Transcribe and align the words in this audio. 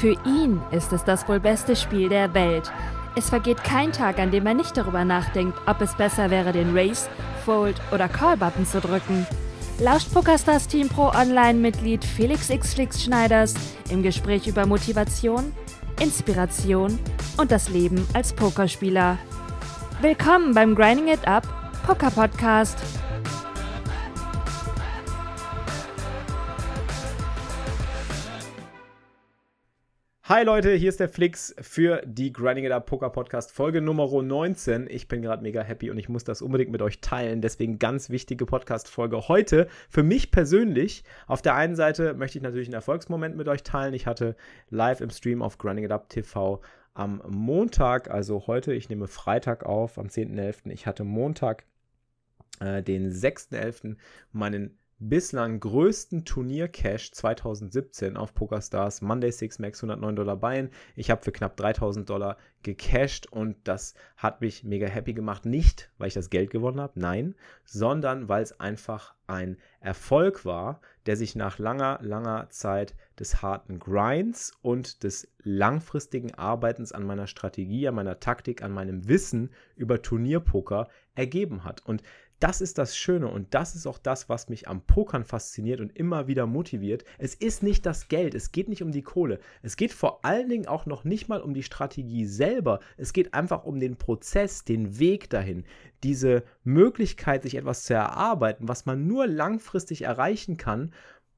Für 0.00 0.16
ihn 0.24 0.62
ist 0.70 0.94
es 0.94 1.04
das 1.04 1.28
wohl 1.28 1.40
beste 1.40 1.76
Spiel 1.76 2.08
der 2.08 2.32
Welt. 2.32 2.72
Es 3.16 3.28
vergeht 3.28 3.62
kein 3.62 3.92
Tag, 3.92 4.18
an 4.18 4.30
dem 4.30 4.46
er 4.46 4.54
nicht 4.54 4.74
darüber 4.74 5.04
nachdenkt, 5.04 5.58
ob 5.66 5.82
es 5.82 5.94
besser 5.94 6.30
wäre, 6.30 6.52
den 6.52 6.74
Race, 6.74 7.10
Fold 7.44 7.78
oder 7.92 8.08
Call-Button 8.08 8.64
zu 8.64 8.80
drücken. 8.80 9.26
Lauscht 9.78 10.10
PokerStars 10.14 10.68
Team 10.68 10.88
Pro 10.88 11.08
Online-Mitglied 11.08 12.02
Felix 12.02 12.48
X. 12.48 13.02
Schneiders 13.02 13.52
im 13.90 14.02
Gespräch 14.02 14.46
über 14.46 14.64
Motivation, 14.64 15.52
Inspiration 16.00 16.98
und 17.36 17.50
das 17.50 17.68
Leben 17.68 18.06
als 18.14 18.32
Pokerspieler. 18.32 19.18
Willkommen 20.00 20.54
beim 20.54 20.74
Grinding 20.74 21.08
It 21.08 21.28
Up 21.28 21.46
Poker 21.86 22.10
Podcast. 22.10 22.78
Hi 30.30 30.44
Leute, 30.44 30.72
hier 30.74 30.90
ist 30.90 31.00
der 31.00 31.08
Flix 31.08 31.56
für 31.60 32.02
die 32.06 32.32
Grinding 32.32 32.64
It 32.64 32.70
Up 32.70 32.86
Poker 32.86 33.10
Podcast 33.10 33.50
Folge 33.50 33.80
Nummer 33.80 34.06
19. 34.22 34.86
Ich 34.88 35.08
bin 35.08 35.22
gerade 35.22 35.42
mega 35.42 35.60
happy 35.60 35.90
und 35.90 35.98
ich 35.98 36.08
muss 36.08 36.22
das 36.22 36.40
unbedingt 36.40 36.70
mit 36.70 36.82
euch 36.82 37.00
teilen. 37.00 37.40
Deswegen 37.42 37.80
ganz 37.80 38.10
wichtige 38.10 38.46
Podcast-Folge 38.46 39.26
heute. 39.26 39.66
Für 39.88 40.04
mich 40.04 40.30
persönlich, 40.30 41.02
auf 41.26 41.42
der 41.42 41.56
einen 41.56 41.74
Seite 41.74 42.14
möchte 42.14 42.38
ich 42.38 42.44
natürlich 42.44 42.68
einen 42.68 42.74
Erfolgsmoment 42.74 43.36
mit 43.36 43.48
euch 43.48 43.64
teilen. 43.64 43.92
Ich 43.92 44.06
hatte 44.06 44.36
live 44.68 45.00
im 45.00 45.10
Stream 45.10 45.42
auf 45.42 45.58
Grinding 45.58 45.86
It 45.86 45.90
Up 45.90 46.08
TV 46.08 46.60
am 46.94 47.20
Montag, 47.26 48.08
also 48.08 48.46
heute, 48.46 48.72
ich 48.72 48.88
nehme 48.88 49.08
Freitag 49.08 49.66
auf, 49.66 49.98
am 49.98 50.06
10.11. 50.06 50.70
Ich 50.70 50.86
hatte 50.86 51.02
Montag, 51.02 51.64
äh, 52.60 52.84
den 52.84 53.10
6.11., 53.10 53.96
meinen 54.30 54.78
bislang 55.00 55.60
größten 55.60 56.26
Turnier-Cash 56.26 57.12
2017 57.12 58.18
auf 58.18 58.34
PokerStars. 58.34 59.00
Monday 59.00 59.32
Six 59.32 59.58
Max 59.58 59.82
109 59.82 60.14
Dollar 60.14 60.36
Buy-in. 60.36 60.68
Ich 60.94 61.10
habe 61.10 61.22
für 61.22 61.32
knapp 61.32 61.56
3000 61.56 62.08
Dollar 62.08 62.36
gecashed 62.62 63.32
und 63.32 63.56
das 63.64 63.94
hat 64.18 64.42
mich 64.42 64.62
mega 64.62 64.86
happy 64.86 65.14
gemacht. 65.14 65.46
Nicht, 65.46 65.90
weil 65.96 66.08
ich 66.08 66.14
das 66.14 66.28
Geld 66.28 66.50
gewonnen 66.50 66.80
habe, 66.80 67.00
nein, 67.00 67.34
sondern 67.64 68.28
weil 68.28 68.42
es 68.42 68.60
einfach 68.60 69.14
ein 69.26 69.56
Erfolg 69.80 70.44
war, 70.44 70.82
der 71.06 71.16
sich 71.16 71.34
nach 71.34 71.58
langer, 71.58 71.98
langer 72.02 72.50
Zeit 72.50 72.94
des 73.18 73.40
harten 73.40 73.78
Grinds 73.78 74.52
und 74.60 75.02
des 75.02 75.32
langfristigen 75.42 76.34
Arbeitens 76.34 76.92
an 76.92 77.04
meiner 77.06 77.26
Strategie, 77.26 77.88
an 77.88 77.94
meiner 77.94 78.20
Taktik, 78.20 78.62
an 78.62 78.72
meinem 78.72 79.08
Wissen 79.08 79.50
über 79.76 80.02
Turnierpoker 80.02 80.88
ergeben 81.14 81.64
hat. 81.64 81.86
Und 81.86 82.02
das 82.40 82.62
ist 82.62 82.78
das 82.78 82.96
Schöne 82.96 83.28
und 83.28 83.54
das 83.54 83.74
ist 83.74 83.86
auch 83.86 83.98
das, 83.98 84.28
was 84.28 84.48
mich 84.48 84.66
am 84.66 84.80
Pokern 84.80 85.24
fasziniert 85.24 85.80
und 85.80 85.96
immer 85.96 86.26
wieder 86.26 86.46
motiviert. 86.46 87.04
Es 87.18 87.34
ist 87.34 87.62
nicht 87.62 87.84
das 87.84 88.08
Geld, 88.08 88.34
es 88.34 88.50
geht 88.50 88.68
nicht 88.68 88.82
um 88.82 88.92
die 88.92 89.02
Kohle. 89.02 89.38
Es 89.62 89.76
geht 89.76 89.92
vor 89.92 90.24
allen 90.24 90.48
Dingen 90.48 90.66
auch 90.66 90.86
noch 90.86 91.04
nicht 91.04 91.28
mal 91.28 91.42
um 91.42 91.52
die 91.52 91.62
Strategie 91.62 92.24
selber. 92.24 92.80
Es 92.96 93.12
geht 93.12 93.34
einfach 93.34 93.64
um 93.64 93.78
den 93.78 93.96
Prozess, 93.96 94.64
den 94.64 94.98
Weg 94.98 95.28
dahin. 95.28 95.64
Diese 96.02 96.42
Möglichkeit, 96.64 97.42
sich 97.42 97.56
etwas 97.56 97.84
zu 97.84 97.92
erarbeiten, 97.92 98.68
was 98.68 98.86
man 98.86 99.06
nur 99.06 99.26
langfristig 99.26 100.02
erreichen 100.02 100.56
kann. 100.56 100.94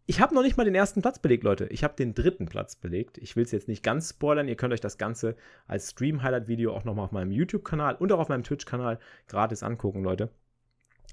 Ich 0.07 0.21
habe 0.21 0.35
noch 0.35 0.43
nicht 0.43 0.57
mal 0.57 0.65
den 0.65 0.75
ersten 0.75 1.03
Platz 1.03 1.19
belegt, 1.19 1.43
Leute. 1.43 1.67
Ich 1.67 1.83
habe 1.83 1.95
den 1.97 2.15
dritten 2.15 2.47
Platz 2.47 2.77
belegt. 2.77 3.19
Ich 3.19 3.35
will 3.35 3.45
es 3.45 3.51
jetzt 3.51 3.69
nicht 3.69 3.83
ganz 3.83 4.11
spoilern. 4.11 4.49
Ihr 4.49 4.57
könnt 4.57 4.73
euch 4.73 4.81
das 4.81 4.99
Ganze 4.99 5.37
als 5.67 5.91
Stream-Highlight-Video 5.91 6.73
auch 6.73 6.85
nochmal 6.85 7.07
auf 7.07 7.13
meinem 7.13 7.33
YouTube-Kanal 7.33 7.97
und 7.97 8.13
auch 8.13 8.21
auf 8.21 8.29
meinem 8.29 8.45
Twitch-Kanal 8.45 8.99
gratis 9.27 9.63
angucken, 9.65 10.05
Leute. 10.05 10.31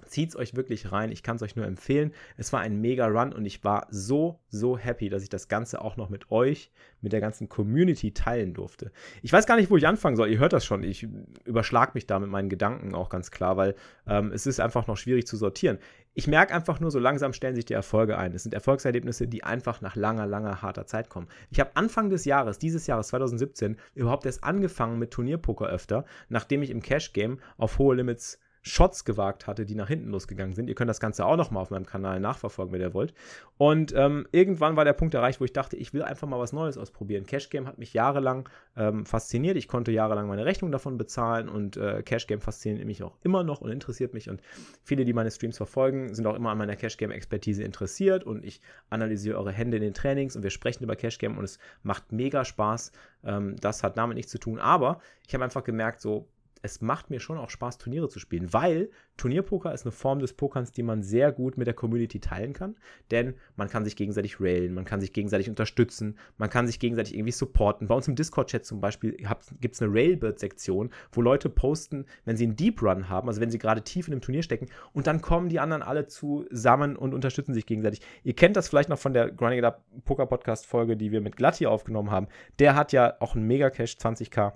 Zieht 0.05 0.30
es 0.30 0.36
euch 0.36 0.55
wirklich 0.55 0.92
rein. 0.92 1.11
Ich 1.11 1.23
kann 1.23 1.36
es 1.36 1.42
euch 1.42 1.55
nur 1.55 1.66
empfehlen. 1.66 2.14
Es 2.38 2.52
war 2.53 2.61
ein 2.61 2.81
mega 2.81 3.08
Run 3.08 3.33
und 3.33 3.45
ich 3.45 3.64
war 3.64 3.88
so, 3.89 4.39
so 4.50 4.78
happy, 4.78 5.09
dass 5.09 5.23
ich 5.23 5.30
das 5.30 5.47
Ganze 5.47 5.81
auch 5.81 5.97
noch 5.97 6.09
mit 6.09 6.31
euch, 6.31 6.72
mit 7.02 7.14
der 7.14 7.22
ganzen 7.22 7.50
Community 7.50 8.11
teilen 8.11 8.53
durfte. 8.53 8.91
Ich 9.22 9.31
weiß 9.31 9.45
gar 9.45 9.56
nicht, 9.56 9.69
wo 9.69 9.78
ich 9.78 9.88
anfangen 9.88 10.16
soll. 10.16 10.30
Ihr 10.30 10.39
hört 10.39 10.53
das 10.53 10.66
schon. 10.66 10.83
Ich 10.83 11.08
überschlag 11.45 11.95
mich 11.95 12.08
da 12.08 12.19
mit 12.19 12.30
meinen 12.30 12.50
Gedanken 12.50 12.96
auch 12.96 13.09
ganz 13.09 13.31
klar, 13.31 13.57
weil 13.57 13.75
ähm, 14.07 14.31
es 14.31 14.47
ist 14.47 14.59
einfach 14.59 14.88
noch 14.88 14.97
schwierig 14.97 15.28
zu 15.28 15.38
sortieren. 15.38 15.78
Ich 16.13 16.28
merke 16.28 16.53
einfach 16.53 16.79
nur, 16.79 16.91
so 16.91 17.00
langsam 17.00 17.34
stellen 17.34 17.56
sich 17.56 17.66
die 17.66 17.74
Erfolge 17.74 18.18
ein. 18.18 18.34
Es 18.34 18.44
sind 18.44 18.53
Erfolgserlebnisse, 18.53 19.28
die 19.28 19.44
einfach 19.44 19.79
nach 19.81 19.95
langer, 19.95 20.25
langer, 20.25 20.62
harter 20.62 20.85
Zeit 20.85 21.07
kommen. 21.07 21.28
Ich 21.50 21.59
habe 21.59 21.75
Anfang 21.75 22.09
des 22.09 22.25
Jahres, 22.25 22.57
dieses 22.57 22.88
Jahres 22.88 23.09
2017, 23.09 23.78
überhaupt 23.94 24.25
erst 24.25 24.44
angefangen 24.44 25.00
mit 25.00 25.12
Turnierpoker 25.12 25.68
öfter, 25.68 26.06
nachdem 26.28 26.63
ich 26.63 26.72
im 26.72 26.81
Cash 26.81 27.13
Game 27.13 27.40
auf 27.57 27.78
hohe 27.78 27.95
Limits 27.95 28.40
Shots 28.62 29.06
gewagt 29.06 29.47
hatte, 29.47 29.66
die 29.66 29.75
nach 29.75 29.88
hinten 29.88 30.09
losgegangen 30.09 30.53
sind. 30.53 30.68
Ihr 30.68 30.75
könnt 30.75 30.90
das 30.90 31.00
Ganze 31.00 31.25
auch 31.25 31.38
nochmal 31.38 31.62
auf 31.62 31.70
meinem 31.70 31.86
Kanal 31.86 32.20
nachverfolgen, 32.20 32.74
wenn 32.74 32.81
ihr 32.81 32.94
wollt. 32.94 33.14
Und 33.58 33.94
ähm, 33.96 34.28
irgendwann 34.31 34.75
war 34.75 34.86
der 34.86 34.94
Punkt 34.94 35.14
erreicht, 35.14 35.40
wo 35.40 35.46
ich 35.46 35.53
dachte, 35.53 35.78
ich 35.78 35.94
will 35.94 36.03
einfach 36.03 36.28
mal 36.28 36.40
was 36.40 36.52
Neues 36.52 36.78
ausprobieren. 36.78 37.25
Cash 37.25 37.50
Game 37.50 37.68
hat 37.68 37.78
mich 37.78 37.94
jahrelang 37.94 38.50
ähm, 38.75 39.06
fasziniert. 39.06 39.58
Ich 39.58 39.68
konnte 39.68 39.92
jahrelang 39.92 40.28
meine 40.28 40.46
Rechnung 40.46 40.72
davon 40.72 40.98
bezahlen 40.98 41.48
und 41.48 41.78
äh, 41.78 42.03
Cash 42.03 42.28
Game 42.28 42.42
fasziniert 42.42 42.86
mich 42.86 43.02
auch 43.03 43.18
immer 43.24 43.44
noch 43.44 43.62
und 43.62 43.72
interessiert 43.72 44.14
mich. 44.14 44.30
Und 44.30 44.42
viele, 44.84 45.06
die 45.06 45.14
meine 45.14 45.31
Streams 45.31 45.58
verfolgen, 45.58 46.14
sind 46.14 46.28
auch 46.28 46.36
immer 46.36 46.52
an 46.52 46.58
meiner 46.58 46.75
Cash 46.75 46.98
Game 46.98 47.12
Expertise 47.12 47.64
interessiert 47.64 48.24
und 48.24 48.44
ich 48.44 48.62
analysiere 48.90 49.38
eure 49.38 49.52
Hände 49.52 49.78
in 49.78 49.84
den 49.84 49.94
Trainings 49.94 50.36
und 50.36 50.44
wir 50.44 50.50
sprechen 50.50 50.84
über 50.84 50.96
Cash 50.96 51.18
Game 51.18 51.38
und 51.38 51.46
es 51.46 51.59
macht 51.84 52.12
mega 52.12 52.44
Spaß. 52.44 52.92
Ähm, 53.24 53.56
das 53.62 53.84
hat 53.84 53.98
damit 53.98 54.16
nichts 54.16 54.31
zu 54.31 54.38
tun. 54.38 54.59
Aber 54.59 55.00
ich 55.28 55.34
habe 55.34 55.44
einfach 55.44 55.64
gemerkt, 55.64 56.02
so 56.02 56.28
es 56.62 56.81
macht 56.81 57.09
mir 57.09 57.20
schon 57.20 57.38
auch 57.38 57.50
Spaß, 57.50 57.78
Turniere 57.78 58.09
zu 58.09 58.20
spielen, 58.20 58.53
weil 58.53 58.90
Turnierpoker 59.18 59.74
ist 59.74 59.86
eine 59.86 59.92
Form 59.92 60.20
des 60.20 60.34
Pokerns, 60.34 60.72
die 60.72 60.84
man 60.84 61.03
sehr 61.03 61.31
gut 61.31 61.58
mit 61.58 61.68
der 61.68 61.74
Community 61.74 62.20
teilen 62.20 62.53
kann, 62.53 62.75
denn 63.12 63.36
man 63.56 63.70
kann 63.70 63.84
sich 63.84 63.96
gegenseitig 63.96 64.40
railen, 64.40 64.74
man 64.74 64.86
kann 64.86 65.02
sich 65.02 65.14
gegenseitig 65.14 65.50
unterstützen, 65.50 66.18
man 66.38 66.50
kann 66.50 66.68
sich 66.68 66.80
gegenseitig 66.80 67.16
irgendwie 67.16 67.31
supporten. 67.31 67.88
Bei 67.88 67.96
uns 67.96 68.08
im 68.08 68.16
Discord-Chat 68.16 68.66
zum 68.66 68.81
Beispiel 68.81 69.18
gibt 69.59 69.75
es 69.75 69.81
eine 69.81 69.94
Railbird-Sektion, 69.94 70.90
wo 71.12 71.22
Leute 71.22 71.50
posten, 71.50 72.06
wenn 72.25 72.38
sie 72.38 72.46
einen 72.46 72.56
Deep 72.56 72.81
Run 72.81 73.09
haben, 73.09 73.28
also 73.28 73.42
wenn 73.42 73.52
sie 73.52 73.59
gerade 73.59 73.84
tief 73.84 74.08
in 74.08 74.14
einem 74.14 74.22
Turnier 74.22 74.44
stecken, 74.44 74.68
und 74.94 75.08
dann 75.08 75.22
kommen 75.22 75.50
die 75.50 75.59
anderen 75.59 75.84
alle 75.84 76.08
zusammen 76.08 76.96
und 76.96 77.14
unterstützen 77.14 77.53
sich 77.53 77.66
gegenseitig. 77.66 78.02
Ihr 78.24 78.36
kennt 78.36 78.56
das 78.56 78.69
vielleicht 78.69 78.90
noch 78.90 79.00
von 79.00 79.14
der 79.14 79.31
Grinding 79.31 79.59
It 79.59 79.66
Up 79.66 79.84
Poker 80.06 80.25
Podcast 80.25 80.66
Folge, 80.66 80.96
die 80.96 81.12
wir 81.12 81.22
mit 81.22 81.36
Glatti 81.36 81.66
aufgenommen 81.66 82.12
haben. 82.12 82.28
Der 82.59 82.75
hat 82.75 82.92
ja 82.92 83.16
auch 83.19 83.36
einen 83.36 83.48
Mega-Cash 83.48 83.96
20k 83.96 84.53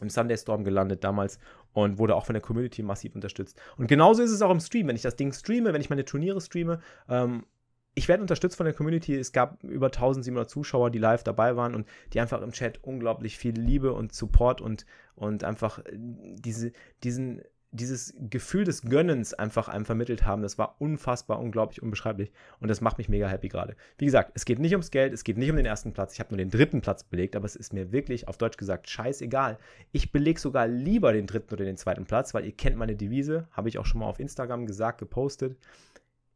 im 0.00 0.10
Sunday 0.10 0.36
Storm 0.36 0.64
gelandet 0.64 1.04
damals 1.04 1.38
und 1.72 1.98
wurde 1.98 2.16
auch 2.16 2.26
von 2.26 2.34
der 2.34 2.42
Community 2.42 2.82
massiv 2.82 3.14
unterstützt. 3.14 3.60
Und 3.76 3.86
genauso 3.86 4.22
ist 4.22 4.30
es 4.30 4.42
auch 4.42 4.50
im 4.50 4.60
Stream. 4.60 4.88
Wenn 4.88 4.96
ich 4.96 5.02
das 5.02 5.16
Ding 5.16 5.32
streame, 5.32 5.72
wenn 5.72 5.80
ich 5.80 5.90
meine 5.90 6.04
Turniere 6.04 6.40
streame, 6.40 6.80
ähm, 7.08 7.44
ich 7.94 8.08
werde 8.08 8.22
unterstützt 8.22 8.56
von 8.56 8.66
der 8.66 8.74
Community. 8.74 9.16
Es 9.16 9.32
gab 9.32 9.62
über 9.64 9.86
1700 9.86 10.48
Zuschauer, 10.48 10.90
die 10.90 10.98
live 10.98 11.24
dabei 11.24 11.56
waren 11.56 11.74
und 11.74 11.86
die 12.12 12.20
einfach 12.20 12.40
im 12.40 12.52
Chat 12.52 12.82
unglaublich 12.82 13.36
viel 13.36 13.58
Liebe 13.58 13.92
und 13.92 14.12
Support 14.12 14.60
und, 14.60 14.86
und 15.16 15.44
einfach 15.44 15.82
diese, 15.92 16.72
diesen 17.02 17.42
dieses 17.72 18.14
Gefühl 18.18 18.64
des 18.64 18.82
Gönnens 18.82 19.32
einfach 19.32 19.68
einem 19.68 19.84
vermittelt 19.84 20.24
haben, 20.26 20.42
das 20.42 20.58
war 20.58 20.76
unfassbar, 20.78 21.38
unglaublich, 21.38 21.82
unbeschreiblich. 21.82 22.32
Und 22.58 22.68
das 22.68 22.80
macht 22.80 22.98
mich 22.98 23.08
mega 23.08 23.28
happy 23.28 23.48
gerade. 23.48 23.76
Wie 23.98 24.06
gesagt, 24.06 24.32
es 24.34 24.44
geht 24.44 24.58
nicht 24.58 24.72
ums 24.72 24.90
Geld, 24.90 25.12
es 25.12 25.24
geht 25.24 25.38
nicht 25.38 25.50
um 25.50 25.56
den 25.56 25.66
ersten 25.66 25.92
Platz. 25.92 26.14
Ich 26.14 26.20
habe 26.20 26.30
nur 26.30 26.38
den 26.38 26.50
dritten 26.50 26.80
Platz 26.80 27.04
belegt, 27.04 27.36
aber 27.36 27.46
es 27.46 27.56
ist 27.56 27.72
mir 27.72 27.92
wirklich, 27.92 28.26
auf 28.26 28.38
Deutsch 28.38 28.56
gesagt, 28.56 28.88
scheißegal. 28.88 29.58
Ich 29.92 30.10
belege 30.10 30.40
sogar 30.40 30.66
lieber 30.66 31.12
den 31.12 31.26
dritten 31.26 31.54
oder 31.54 31.64
den 31.64 31.76
zweiten 31.76 32.04
Platz, 32.04 32.34
weil 32.34 32.44
ihr 32.44 32.52
kennt 32.52 32.76
meine 32.76 32.96
Devise, 32.96 33.46
habe 33.52 33.68
ich 33.68 33.78
auch 33.78 33.86
schon 33.86 34.00
mal 34.00 34.06
auf 34.06 34.18
Instagram 34.18 34.66
gesagt, 34.66 34.98
gepostet. 34.98 35.56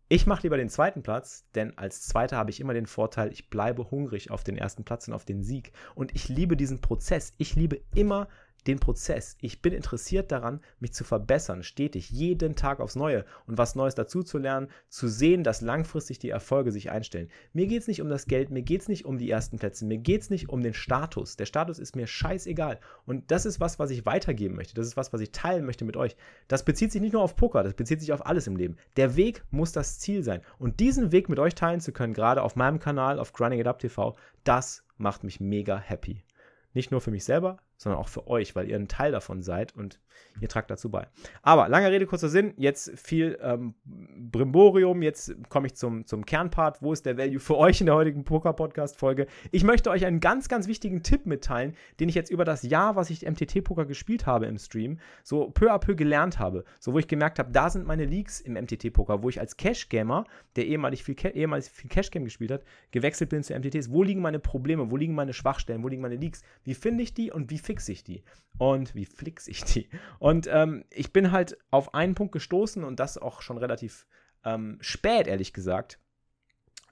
Ich 0.08 0.26
mache 0.26 0.42
lieber 0.42 0.58
den 0.58 0.68
zweiten 0.68 1.02
Platz, 1.02 1.46
denn 1.54 1.78
als 1.78 2.02
Zweiter 2.02 2.36
habe 2.36 2.50
ich 2.50 2.60
immer 2.60 2.74
den 2.74 2.86
Vorteil, 2.86 3.32
ich 3.32 3.48
bleibe 3.48 3.90
hungrig 3.90 4.30
auf 4.30 4.44
den 4.44 4.58
ersten 4.58 4.84
Platz 4.84 5.08
und 5.08 5.14
auf 5.14 5.24
den 5.24 5.42
Sieg. 5.42 5.72
Und 5.94 6.14
ich 6.14 6.28
liebe 6.28 6.56
diesen 6.56 6.82
Prozess. 6.82 7.32
Ich 7.38 7.56
liebe 7.56 7.80
immer 7.94 8.28
den 8.66 8.78
Prozess. 8.78 9.36
Ich 9.40 9.62
bin 9.62 9.72
interessiert 9.72 10.32
daran, 10.32 10.60
mich 10.80 10.92
zu 10.92 11.04
verbessern, 11.04 11.62
stetig, 11.62 12.10
jeden 12.10 12.56
Tag 12.56 12.80
aufs 12.80 12.96
Neue 12.96 13.24
und 13.46 13.58
was 13.58 13.74
Neues 13.74 13.94
dazu 13.94 14.22
zu 14.22 14.38
lernen, 14.38 14.68
zu 14.88 15.08
sehen, 15.08 15.44
dass 15.44 15.60
langfristig 15.60 16.18
die 16.18 16.30
Erfolge 16.30 16.72
sich 16.72 16.90
einstellen. 16.90 17.28
Mir 17.52 17.66
geht 17.66 17.82
es 17.82 17.88
nicht 17.88 18.00
um 18.00 18.08
das 18.08 18.26
Geld, 18.26 18.50
mir 18.50 18.62
geht 18.62 18.82
es 18.82 18.88
nicht 18.88 19.04
um 19.04 19.18
die 19.18 19.30
ersten 19.30 19.58
Plätze, 19.58 19.84
mir 19.84 19.98
geht 19.98 20.22
es 20.22 20.30
nicht 20.30 20.48
um 20.48 20.62
den 20.62 20.74
Status. 20.74 21.36
Der 21.36 21.46
Status 21.46 21.78
ist 21.78 21.96
mir 21.96 22.06
scheißegal. 22.06 22.80
Und 23.06 23.30
das 23.30 23.46
ist 23.46 23.60
was, 23.60 23.78
was 23.78 23.90
ich 23.90 24.06
weitergeben 24.06 24.54
möchte. 24.54 24.74
Das 24.74 24.86
ist 24.86 24.96
was, 24.96 25.12
was 25.12 25.20
ich 25.20 25.32
teilen 25.32 25.64
möchte 25.64 25.84
mit 25.84 25.96
euch. 25.96 26.16
Das 26.48 26.64
bezieht 26.64 26.92
sich 26.92 27.00
nicht 27.00 27.12
nur 27.12 27.22
auf 27.22 27.36
Poker, 27.36 27.62
das 27.62 27.74
bezieht 27.74 28.00
sich 28.00 28.12
auf 28.12 28.26
alles 28.26 28.46
im 28.46 28.56
Leben. 28.56 28.76
Der 28.96 29.16
Weg 29.16 29.44
muss 29.50 29.72
das 29.72 29.98
Ziel 29.98 30.22
sein. 30.22 30.40
Und 30.58 30.80
diesen 30.80 31.12
Weg 31.12 31.28
mit 31.28 31.38
euch 31.38 31.54
teilen 31.54 31.80
zu 31.80 31.92
können, 31.92 32.14
gerade 32.14 32.42
auf 32.42 32.56
meinem 32.56 32.78
Kanal, 32.78 33.18
auf 33.18 33.32
Grinding 33.32 33.60
It 33.60 33.66
Up 33.66 33.78
TV, 33.78 34.16
das 34.44 34.84
macht 34.96 35.24
mich 35.24 35.40
mega 35.40 35.78
happy. 35.78 36.24
Nicht 36.72 36.90
nur 36.90 37.00
für 37.00 37.10
mich 37.10 37.24
selber, 37.24 37.58
sondern 37.84 38.00
auch 38.00 38.08
für 38.08 38.26
euch, 38.26 38.56
weil 38.56 38.68
ihr 38.68 38.76
ein 38.76 38.88
Teil 38.88 39.12
davon 39.12 39.42
seid 39.42 39.76
und 39.76 40.00
ihr 40.40 40.48
tragt 40.48 40.70
dazu 40.70 40.90
bei. 40.90 41.06
Aber 41.42 41.68
lange 41.68 41.90
Rede, 41.90 42.06
kurzer 42.06 42.30
Sinn, 42.30 42.54
jetzt 42.56 42.90
viel 42.98 43.38
ähm, 43.42 43.74
Brimborium, 43.84 45.02
jetzt 45.02 45.34
komme 45.50 45.66
ich 45.66 45.74
zum, 45.74 46.06
zum 46.06 46.24
Kernpart. 46.24 46.82
Wo 46.82 46.92
ist 46.92 47.04
der 47.04 47.18
Value 47.18 47.38
für 47.38 47.56
euch 47.56 47.80
in 47.80 47.86
der 47.86 47.94
heutigen 47.94 48.24
Poker-Podcast-Folge? 48.24 49.26
Ich 49.52 49.64
möchte 49.64 49.90
euch 49.90 50.06
einen 50.06 50.20
ganz, 50.20 50.48
ganz 50.48 50.66
wichtigen 50.66 51.02
Tipp 51.02 51.26
mitteilen, 51.26 51.76
den 52.00 52.08
ich 52.08 52.14
jetzt 52.14 52.30
über 52.30 52.46
das 52.46 52.62
Jahr, 52.62 52.96
was 52.96 53.10
ich 53.10 53.28
MTT-Poker 53.28 53.84
gespielt 53.84 54.24
habe 54.24 54.46
im 54.46 54.56
Stream, 54.56 54.98
so 55.22 55.50
peu 55.50 55.70
à 55.70 55.78
peu 55.78 55.94
gelernt 55.94 56.38
habe. 56.38 56.64
So, 56.80 56.94
wo 56.94 56.98
ich 56.98 57.06
gemerkt 57.06 57.38
habe, 57.38 57.52
da 57.52 57.68
sind 57.68 57.86
meine 57.86 58.06
Leaks 58.06 58.40
im 58.40 58.54
MTT-Poker, 58.54 59.22
wo 59.22 59.28
ich 59.28 59.40
als 59.40 59.58
Cash-Gamer, 59.58 60.24
der 60.56 60.66
ehemalig 60.66 61.04
viel, 61.04 61.16
ehemalig 61.34 61.66
viel 61.66 61.90
Cash-Game 61.90 62.24
gespielt 62.24 62.50
hat, 62.50 62.62
gewechselt 62.92 63.28
bin 63.28 63.42
zu 63.42 63.54
MTTs. 63.54 63.90
Wo 63.90 64.02
liegen 64.02 64.22
meine 64.22 64.38
Probleme? 64.38 64.90
Wo 64.90 64.96
liegen 64.96 65.14
meine 65.14 65.34
Schwachstellen? 65.34 65.82
Wo 65.82 65.88
liegen 65.88 66.00
meine 66.02 66.16
Leaks? 66.16 66.42
Wie 66.64 66.74
finde 66.74 67.02
ich 67.02 67.12
die 67.12 67.30
und 67.30 67.50
wie 67.50 67.58
fixe 67.58 67.73
ich 67.92 68.04
die? 68.04 68.24
Und 68.58 68.94
wie 68.94 69.04
flixe 69.04 69.50
ich 69.50 69.64
die? 69.64 69.88
Und 70.18 70.46
ähm, 70.50 70.84
ich 70.90 71.12
bin 71.12 71.32
halt 71.32 71.58
auf 71.70 71.94
einen 71.94 72.14
Punkt 72.14 72.32
gestoßen 72.32 72.84
und 72.84 73.00
das 73.00 73.18
auch 73.18 73.42
schon 73.42 73.58
relativ 73.58 74.06
ähm, 74.44 74.78
spät, 74.80 75.26
ehrlich 75.26 75.52
gesagt 75.52 75.98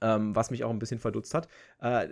ähm, 0.03 0.35
was 0.35 0.51
mich 0.51 0.63
auch 0.63 0.69
ein 0.69 0.79
bisschen 0.79 0.99
verdutzt 0.99 1.33
hat. 1.33 1.47
Äh, 1.79 2.09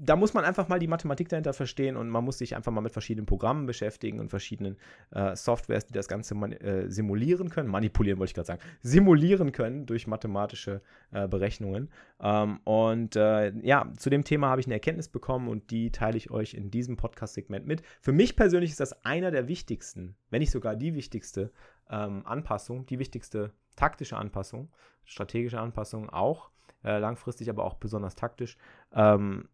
da 0.00 0.16
muss 0.16 0.32
man 0.32 0.44
einfach 0.44 0.68
mal 0.68 0.78
die 0.78 0.86
Mathematik 0.86 1.28
dahinter 1.28 1.52
verstehen 1.52 1.96
und 1.96 2.08
man 2.08 2.24
muss 2.24 2.38
sich 2.38 2.56
einfach 2.56 2.72
mal 2.72 2.80
mit 2.80 2.92
verschiedenen 2.92 3.26
Programmen 3.26 3.66
beschäftigen 3.66 4.18
und 4.18 4.30
verschiedenen 4.30 4.76
äh, 5.10 5.36
Softwares, 5.36 5.86
die 5.86 5.92
das 5.92 6.08
Ganze 6.08 6.34
äh, 6.34 6.88
simulieren 6.88 7.50
können, 7.50 7.68
manipulieren 7.68 8.18
wollte 8.18 8.30
ich 8.30 8.34
gerade 8.34 8.46
sagen, 8.46 8.62
simulieren 8.80 9.52
können 9.52 9.86
durch 9.86 10.06
mathematische 10.06 10.80
äh, 11.12 11.28
Berechnungen. 11.28 11.90
Ähm, 12.20 12.60
und 12.64 13.14
äh, 13.16 13.52
ja, 13.60 13.92
zu 13.96 14.08
dem 14.08 14.24
Thema 14.24 14.48
habe 14.48 14.60
ich 14.60 14.66
eine 14.66 14.74
Erkenntnis 14.74 15.08
bekommen 15.08 15.48
und 15.48 15.70
die 15.70 15.92
teile 15.92 16.16
ich 16.16 16.30
euch 16.30 16.54
in 16.54 16.70
diesem 16.70 16.96
Podcast-Segment 16.96 17.66
mit. 17.66 17.82
Für 18.00 18.12
mich 18.12 18.36
persönlich 18.36 18.70
ist 18.70 18.80
das 18.80 19.04
einer 19.04 19.30
der 19.30 19.48
wichtigsten, 19.48 20.16
wenn 20.30 20.40
nicht 20.40 20.50
sogar 20.50 20.76
die 20.76 20.94
wichtigste 20.94 21.52
ähm, 21.90 22.22
Anpassung, 22.24 22.86
die 22.86 22.98
wichtigste 22.98 23.52
taktische 23.76 24.16
Anpassung, 24.16 24.70
strategische 25.04 25.60
Anpassung 25.60 26.08
auch 26.08 26.50
äh, 26.84 26.98
langfristig, 26.98 27.50
aber 27.50 27.64
auch 27.64 27.74
besonders 27.74 28.14
taktisch, 28.14 28.56
ähm, 28.92 29.48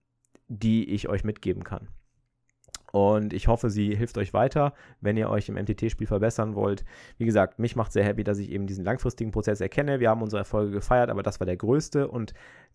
die 0.49 0.91
ich 0.91 1.09
euch 1.09 1.25
mitgeben 1.25 1.65
kann. 1.65 1.89
Und 2.93 3.33
ich 3.33 3.49
hoffe, 3.49 3.71
sie 3.71 3.97
hilft 3.97 4.19
euch 4.19 4.33
weiter, 4.33 4.73
wenn 5.01 5.17
ihr 5.17 5.29
euch 5.29 5.49
im 5.49 5.57
MTT-Spiel 5.57 6.07
verbessern 6.07 6.55
wollt. 6.55 6.85
Wie 7.19 7.25
gesagt, 7.25 7.59
mich 7.59 7.75
macht 7.75 7.93
sehr 7.93 8.05
happy, 8.05 8.23
dass 8.23 8.39
ich 8.39 8.51
eben 8.51 8.69
diesen 8.69 8.85
langfristigen 8.85 9.33
Prozess 9.33 9.61
erkenne. 9.61 9.99
Wir 9.99 10.11
haben 10.11 10.23
unsere 10.23 10.39
Erfolge 10.39 10.71
gefeiert, 10.71 11.11
aber 11.11 11.25
das 11.25 11.41
war 11.41 11.45
der 11.45 11.57
größte. 11.57 12.07
Und 12.07 12.35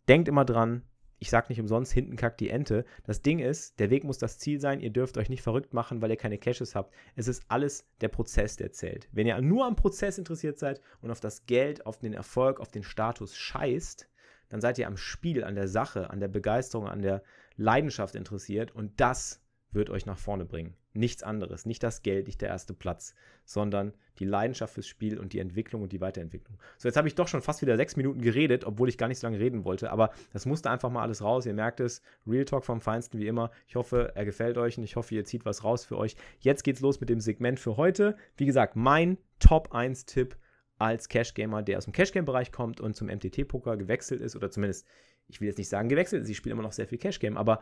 denkt 0.09 0.27
immer 0.27 0.44
dran, 0.44 0.81
ich 1.19 1.30
sage 1.30 1.47
nicht 1.47 1.62
umsonst, 1.62 1.94
hinten 1.94 2.18
kackt 2.18 2.41
die 2.41 2.50
Ente. 2.50 2.83
Das 3.06 3.21
Ding 3.21 3.39
ist, 3.39 3.80
der 3.80 3.89
Weg 3.89 4.03
muss 4.03 4.18
das 4.18 4.39
Ziel 4.39 4.59
sein. 4.59 4.81
Ihr 4.81 4.89
dürft 4.89 5.18
euch 5.18 5.30
nicht 5.30 5.41
verrückt 5.41 5.74
machen, 5.74 6.01
weil 6.01 6.09
ihr 6.09 6.18
keine 6.18 6.38
Caches 6.38 6.75
habt. 6.75 6.94
Es 7.15 7.30
ist 7.30 7.44
alles 7.47 7.86
der 8.01 8.09
Prozess, 8.09 8.57
der 8.57 8.74
zählt. 8.74 9.07
Wenn 9.13 9.25
ihr 9.25 9.39
nur 9.41 9.65
am 9.65 9.77
Prozess 9.77 10.18
interessiert 10.18 10.59
seid 10.59 10.81
und 11.01 11.12
auf 11.12 11.21
das 11.21 11.45
Geld, 11.45 11.86
auf 11.86 11.97
den 11.97 12.12
Erfolg, 12.12 12.59
auf 12.59 12.71
den 12.71 12.83
Status 12.83 13.38
scheißt, 13.38 14.09
dann 14.50 14.62
seid 14.62 14.78
ihr 14.78 14.88
am 14.88 14.98
Spiel, 14.98 15.44
an 15.44 15.56
der 15.56 15.68
Sache, 15.68 16.10
an 16.10 16.19
der 16.19 16.28
Begeisterung, 16.28 16.88
an 16.88 17.01
der 17.01 17.24
Leidenschaft 17.56 18.16
interessiert 18.16 18.74
und 18.74 19.00
das 19.00 19.42
wird 19.72 19.90
euch 19.90 20.06
nach 20.06 20.18
vorne 20.18 20.46
bringen. 20.46 20.75
Nichts 20.94 21.22
anderes, 21.22 21.66
nicht 21.66 21.84
das 21.84 22.01
Geld, 22.01 22.25
nicht 22.25 22.42
der 22.42 22.50
erste 22.50 22.74
Platz, 22.74 23.13
sondern 23.46 23.94
die 24.18 24.25
Leidenschaft 24.25 24.74
fürs 24.74 24.88
Spiel 24.88 25.19
und 25.19 25.34
die 25.34 25.40
Entwicklung 25.40 25.84
und 25.84 25.92
die 25.92 26.01
Weiterentwicklung. 26.01 26.57
So, 26.78 26.88
jetzt 26.88 26.98
habe 26.98 27.07
ich 27.07 27.13
doch 27.13 27.28
schon 27.28 27.44
fast 27.44 27.62
wieder 27.62 27.78
sechs 27.78 27.96
Minuten 27.96 28.22
geredet, 28.22 28.66
obwohl 28.66 28.90
ich 28.90 28.98
gar 28.98 29.07
nicht 29.07 29.19
so 29.19 29.28
lange 29.28 29.40
reden 29.40 29.66
wollte, 29.66 29.92
aber 29.92 30.12
das 30.34 30.48
musste 30.48 30.69
einfach 30.72 30.90
mal 30.90 31.04
alles 31.04 31.22
raus. 31.22 31.46
Ihr 31.46 31.54
merkt 31.54 31.80
es, 31.80 32.01
Real 32.25 32.46
Talk 32.46 32.66
vom 32.66 32.81
Feinsten 32.81 33.19
wie 33.19 33.28
immer. 33.28 33.51
Ich 33.68 33.75
hoffe, 33.75 34.13
er 34.16 34.25
gefällt 34.25 34.57
euch 34.57 34.78
und 34.78 34.84
ich 34.84 34.96
hoffe, 34.96 35.13
ihr 35.13 35.25
zieht 35.25 35.46
was 35.46 35.63
raus 35.63 35.86
für 35.86 35.98
euch. 35.98 36.16
Jetzt 36.40 36.63
geht's 36.63 36.81
los 36.81 37.00
mit 37.00 37.10
dem 37.10 37.19
Segment 37.19 37.60
für 37.60 37.78
heute. 37.78 38.18
Wie 38.36 38.48
gesagt, 38.48 38.75
mein 38.75 39.19
Top 39.38 39.74
1 39.74 40.06
Tipp 40.06 40.36
als 40.80 41.10
Cash-Gamer, 41.10 41.62
der 41.62 41.78
aus 41.78 41.84
dem 41.84 41.94
Cash-Game-Bereich 41.94 42.52
kommt 42.52 42.81
und 42.81 42.96
zum 42.96 43.08
MTT-Poker 43.08 43.78
gewechselt 43.78 44.22
ist, 44.22 44.36
oder 44.36 44.50
zumindest, 44.50 44.88
ich 45.28 45.40
will 45.40 45.48
jetzt 45.48 45.58
nicht 45.58 45.70
sagen 45.70 45.90
gewechselt 45.90 46.24
ist, 46.24 46.30
ich 46.30 46.38
spiele 46.38 46.54
immer 46.54 46.64
noch 46.64 46.72
sehr 46.72 46.88
viel 46.88 46.98
Cash-Game, 46.98 47.38
aber 47.38 47.62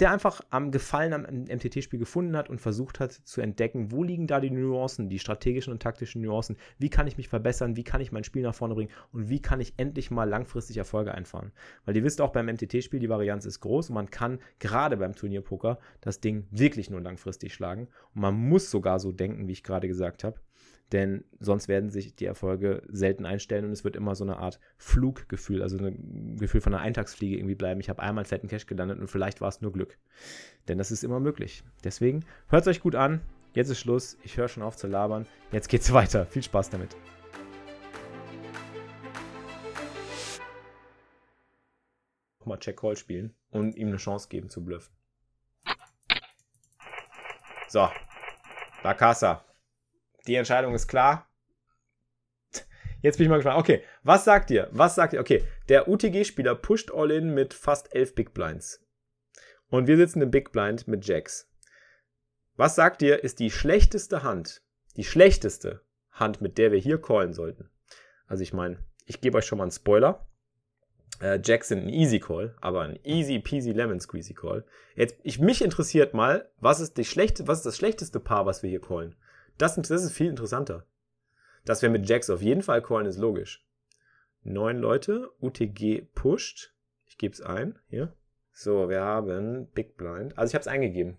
der 0.00 0.12
einfach 0.12 0.40
am 0.50 0.70
Gefallen 0.70 1.12
am 1.12 1.22
MTT-Spiel 1.22 1.98
gefunden 1.98 2.36
hat 2.36 2.48
und 2.48 2.60
versucht 2.60 3.00
hat 3.00 3.12
zu 3.12 3.40
entdecken, 3.40 3.90
wo 3.90 4.04
liegen 4.04 4.26
da 4.26 4.40
die 4.40 4.50
Nuancen, 4.50 5.08
die 5.08 5.18
strategischen 5.18 5.72
und 5.72 5.82
taktischen 5.82 6.22
Nuancen, 6.22 6.56
wie 6.78 6.88
kann 6.88 7.06
ich 7.06 7.16
mich 7.16 7.28
verbessern, 7.28 7.76
wie 7.76 7.84
kann 7.84 8.00
ich 8.00 8.12
mein 8.12 8.24
Spiel 8.24 8.42
nach 8.42 8.54
vorne 8.54 8.74
bringen? 8.74 8.92
Und 9.12 9.28
wie 9.28 9.42
kann 9.42 9.60
ich 9.60 9.74
endlich 9.76 10.10
mal 10.10 10.28
langfristig 10.28 10.76
Erfolge 10.76 11.12
einfahren. 11.12 11.52
Weil 11.84 11.96
ihr 11.96 12.04
wisst 12.04 12.20
auch 12.20 12.30
beim 12.30 12.46
MTT-Spiel, 12.46 13.00
die 13.00 13.08
Varianz 13.08 13.44
ist 13.44 13.60
groß 13.60 13.90
und 13.90 13.94
man 13.94 14.10
kann 14.10 14.38
gerade 14.60 14.96
beim 14.96 15.14
Turnierpoker 15.14 15.78
das 16.00 16.20
Ding 16.20 16.46
wirklich 16.50 16.90
nur 16.90 17.00
langfristig 17.00 17.52
schlagen. 17.52 17.88
Und 18.14 18.22
man 18.22 18.34
muss 18.34 18.70
sogar 18.70 19.00
so 19.00 19.10
denken, 19.10 19.48
wie 19.48 19.52
ich 19.52 19.64
gerade 19.64 19.88
gesagt 19.88 20.22
habe 20.22 20.38
denn 20.92 21.24
sonst 21.38 21.68
werden 21.68 21.90
sich 21.90 22.14
die 22.14 22.24
Erfolge 22.24 22.82
selten 22.88 23.26
einstellen 23.26 23.64
und 23.64 23.72
es 23.72 23.84
wird 23.84 23.96
immer 23.96 24.14
so 24.14 24.24
eine 24.24 24.38
Art 24.38 24.58
Fluggefühl, 24.78 25.62
also 25.62 25.76
ein 25.76 26.36
Gefühl 26.38 26.60
von 26.60 26.74
einer 26.74 26.82
Eintagsfliege 26.82 27.36
irgendwie 27.36 27.54
bleiben. 27.54 27.80
Ich 27.80 27.90
habe 27.90 28.02
einmal 28.02 28.24
fetten 28.24 28.48
Cash 28.48 28.66
gelandet 28.66 28.98
und 28.98 29.08
vielleicht 29.08 29.40
war 29.40 29.48
es 29.48 29.60
nur 29.60 29.72
Glück. 29.72 29.98
Denn 30.66 30.78
das 30.78 30.90
ist 30.90 31.04
immer 31.04 31.20
möglich. 31.20 31.62
Deswegen 31.84 32.24
hört 32.48 32.62
es 32.62 32.68
euch 32.68 32.80
gut 32.80 32.94
an. 32.94 33.20
Jetzt 33.54 33.68
ist 33.70 33.80
Schluss. 33.80 34.16
Ich 34.22 34.36
höre 34.36 34.48
schon 34.48 34.62
auf 34.62 34.76
zu 34.76 34.86
labern. 34.86 35.26
Jetzt 35.52 35.68
geht's 35.68 35.92
weiter. 35.92 36.26
Viel 36.26 36.42
Spaß 36.42 36.70
damit. 36.70 36.96
Nochmal 42.40 42.58
Check 42.60 42.78
Call 42.78 42.96
spielen 42.96 43.34
und 43.50 43.76
ihm 43.76 43.88
eine 43.88 43.98
Chance 43.98 44.28
geben 44.28 44.48
zu 44.48 44.64
bluffen. 44.64 44.94
So. 47.68 47.90
La 48.82 48.94
Casa. 48.94 49.44
Die 50.28 50.34
Entscheidung 50.34 50.74
ist 50.74 50.88
klar. 50.88 51.26
Jetzt 53.00 53.16
bin 53.16 53.24
ich 53.24 53.30
mal 53.30 53.36
gespannt. 53.36 53.58
Okay, 53.58 53.82
was 54.02 54.24
sagt 54.24 54.50
ihr? 54.50 54.68
Was 54.72 54.94
sagt 54.94 55.14
ihr? 55.14 55.20
Okay, 55.20 55.42
der 55.70 55.88
UTG-Spieler 55.88 56.54
pusht 56.54 56.90
All-In 56.92 57.32
mit 57.32 57.54
fast 57.54 57.94
11 57.94 58.14
Big 58.14 58.34
Blinds. 58.34 58.84
Und 59.70 59.86
wir 59.86 59.96
sitzen 59.96 60.20
im 60.20 60.30
Big 60.30 60.52
Blind 60.52 60.86
mit 60.86 61.06
Jacks. 61.06 61.50
Was 62.56 62.74
sagt 62.74 63.00
ihr, 63.00 63.24
ist 63.24 63.38
die 63.38 63.50
schlechteste 63.50 64.22
Hand, 64.22 64.62
die 64.96 65.04
schlechteste 65.04 65.80
Hand, 66.10 66.42
mit 66.42 66.58
der 66.58 66.72
wir 66.72 66.78
hier 66.78 67.00
callen 67.00 67.32
sollten? 67.32 67.70
Also 68.26 68.42
ich 68.42 68.52
meine, 68.52 68.84
ich 69.06 69.22
gebe 69.22 69.38
euch 69.38 69.46
schon 69.46 69.58
mal 69.58 69.64
einen 69.64 69.70
Spoiler. 69.70 70.28
Äh, 71.22 71.40
Jacks 71.42 71.68
sind 71.68 71.84
ein 71.84 71.88
Easy 71.88 72.20
Call, 72.20 72.54
aber 72.60 72.82
ein 72.82 72.98
easy 73.02 73.38
peasy 73.38 73.72
lemon 73.72 74.00
squeezy 74.00 74.34
Call. 74.34 74.66
Jetzt, 74.94 75.16
ich, 75.22 75.38
mich 75.38 75.62
interessiert 75.62 76.12
mal, 76.12 76.50
was 76.60 76.80
ist, 76.80 76.98
die 76.98 77.04
schlechte, 77.04 77.46
was 77.46 77.58
ist 77.58 77.66
das 77.66 77.76
schlechteste 77.76 78.20
Paar, 78.20 78.44
was 78.44 78.62
wir 78.62 78.68
hier 78.68 78.82
callen? 78.82 79.16
Das, 79.58 79.74
das 79.74 79.90
ist 80.04 80.12
viel 80.12 80.28
interessanter. 80.28 80.86
Dass 81.64 81.82
wir 81.82 81.90
mit 81.90 82.08
Jacks 82.08 82.30
auf 82.30 82.40
jeden 82.40 82.62
Fall 82.62 82.80
callen, 82.80 83.06
ist 83.06 83.18
logisch. 83.18 83.66
Neun 84.44 84.78
Leute, 84.78 85.30
UTG 85.40 86.02
pusht. 86.14 86.72
Ich 87.06 87.18
gebe 87.18 87.34
es 87.34 87.42
ein, 87.42 87.76
hier. 87.88 88.14
So, 88.52 88.88
wir 88.88 89.00
haben 89.00 89.66
Big 89.72 89.96
Blind. 89.96 90.38
Also 90.38 90.52
ich 90.52 90.54
habe 90.54 90.62
es 90.62 90.68
eingegeben. 90.68 91.18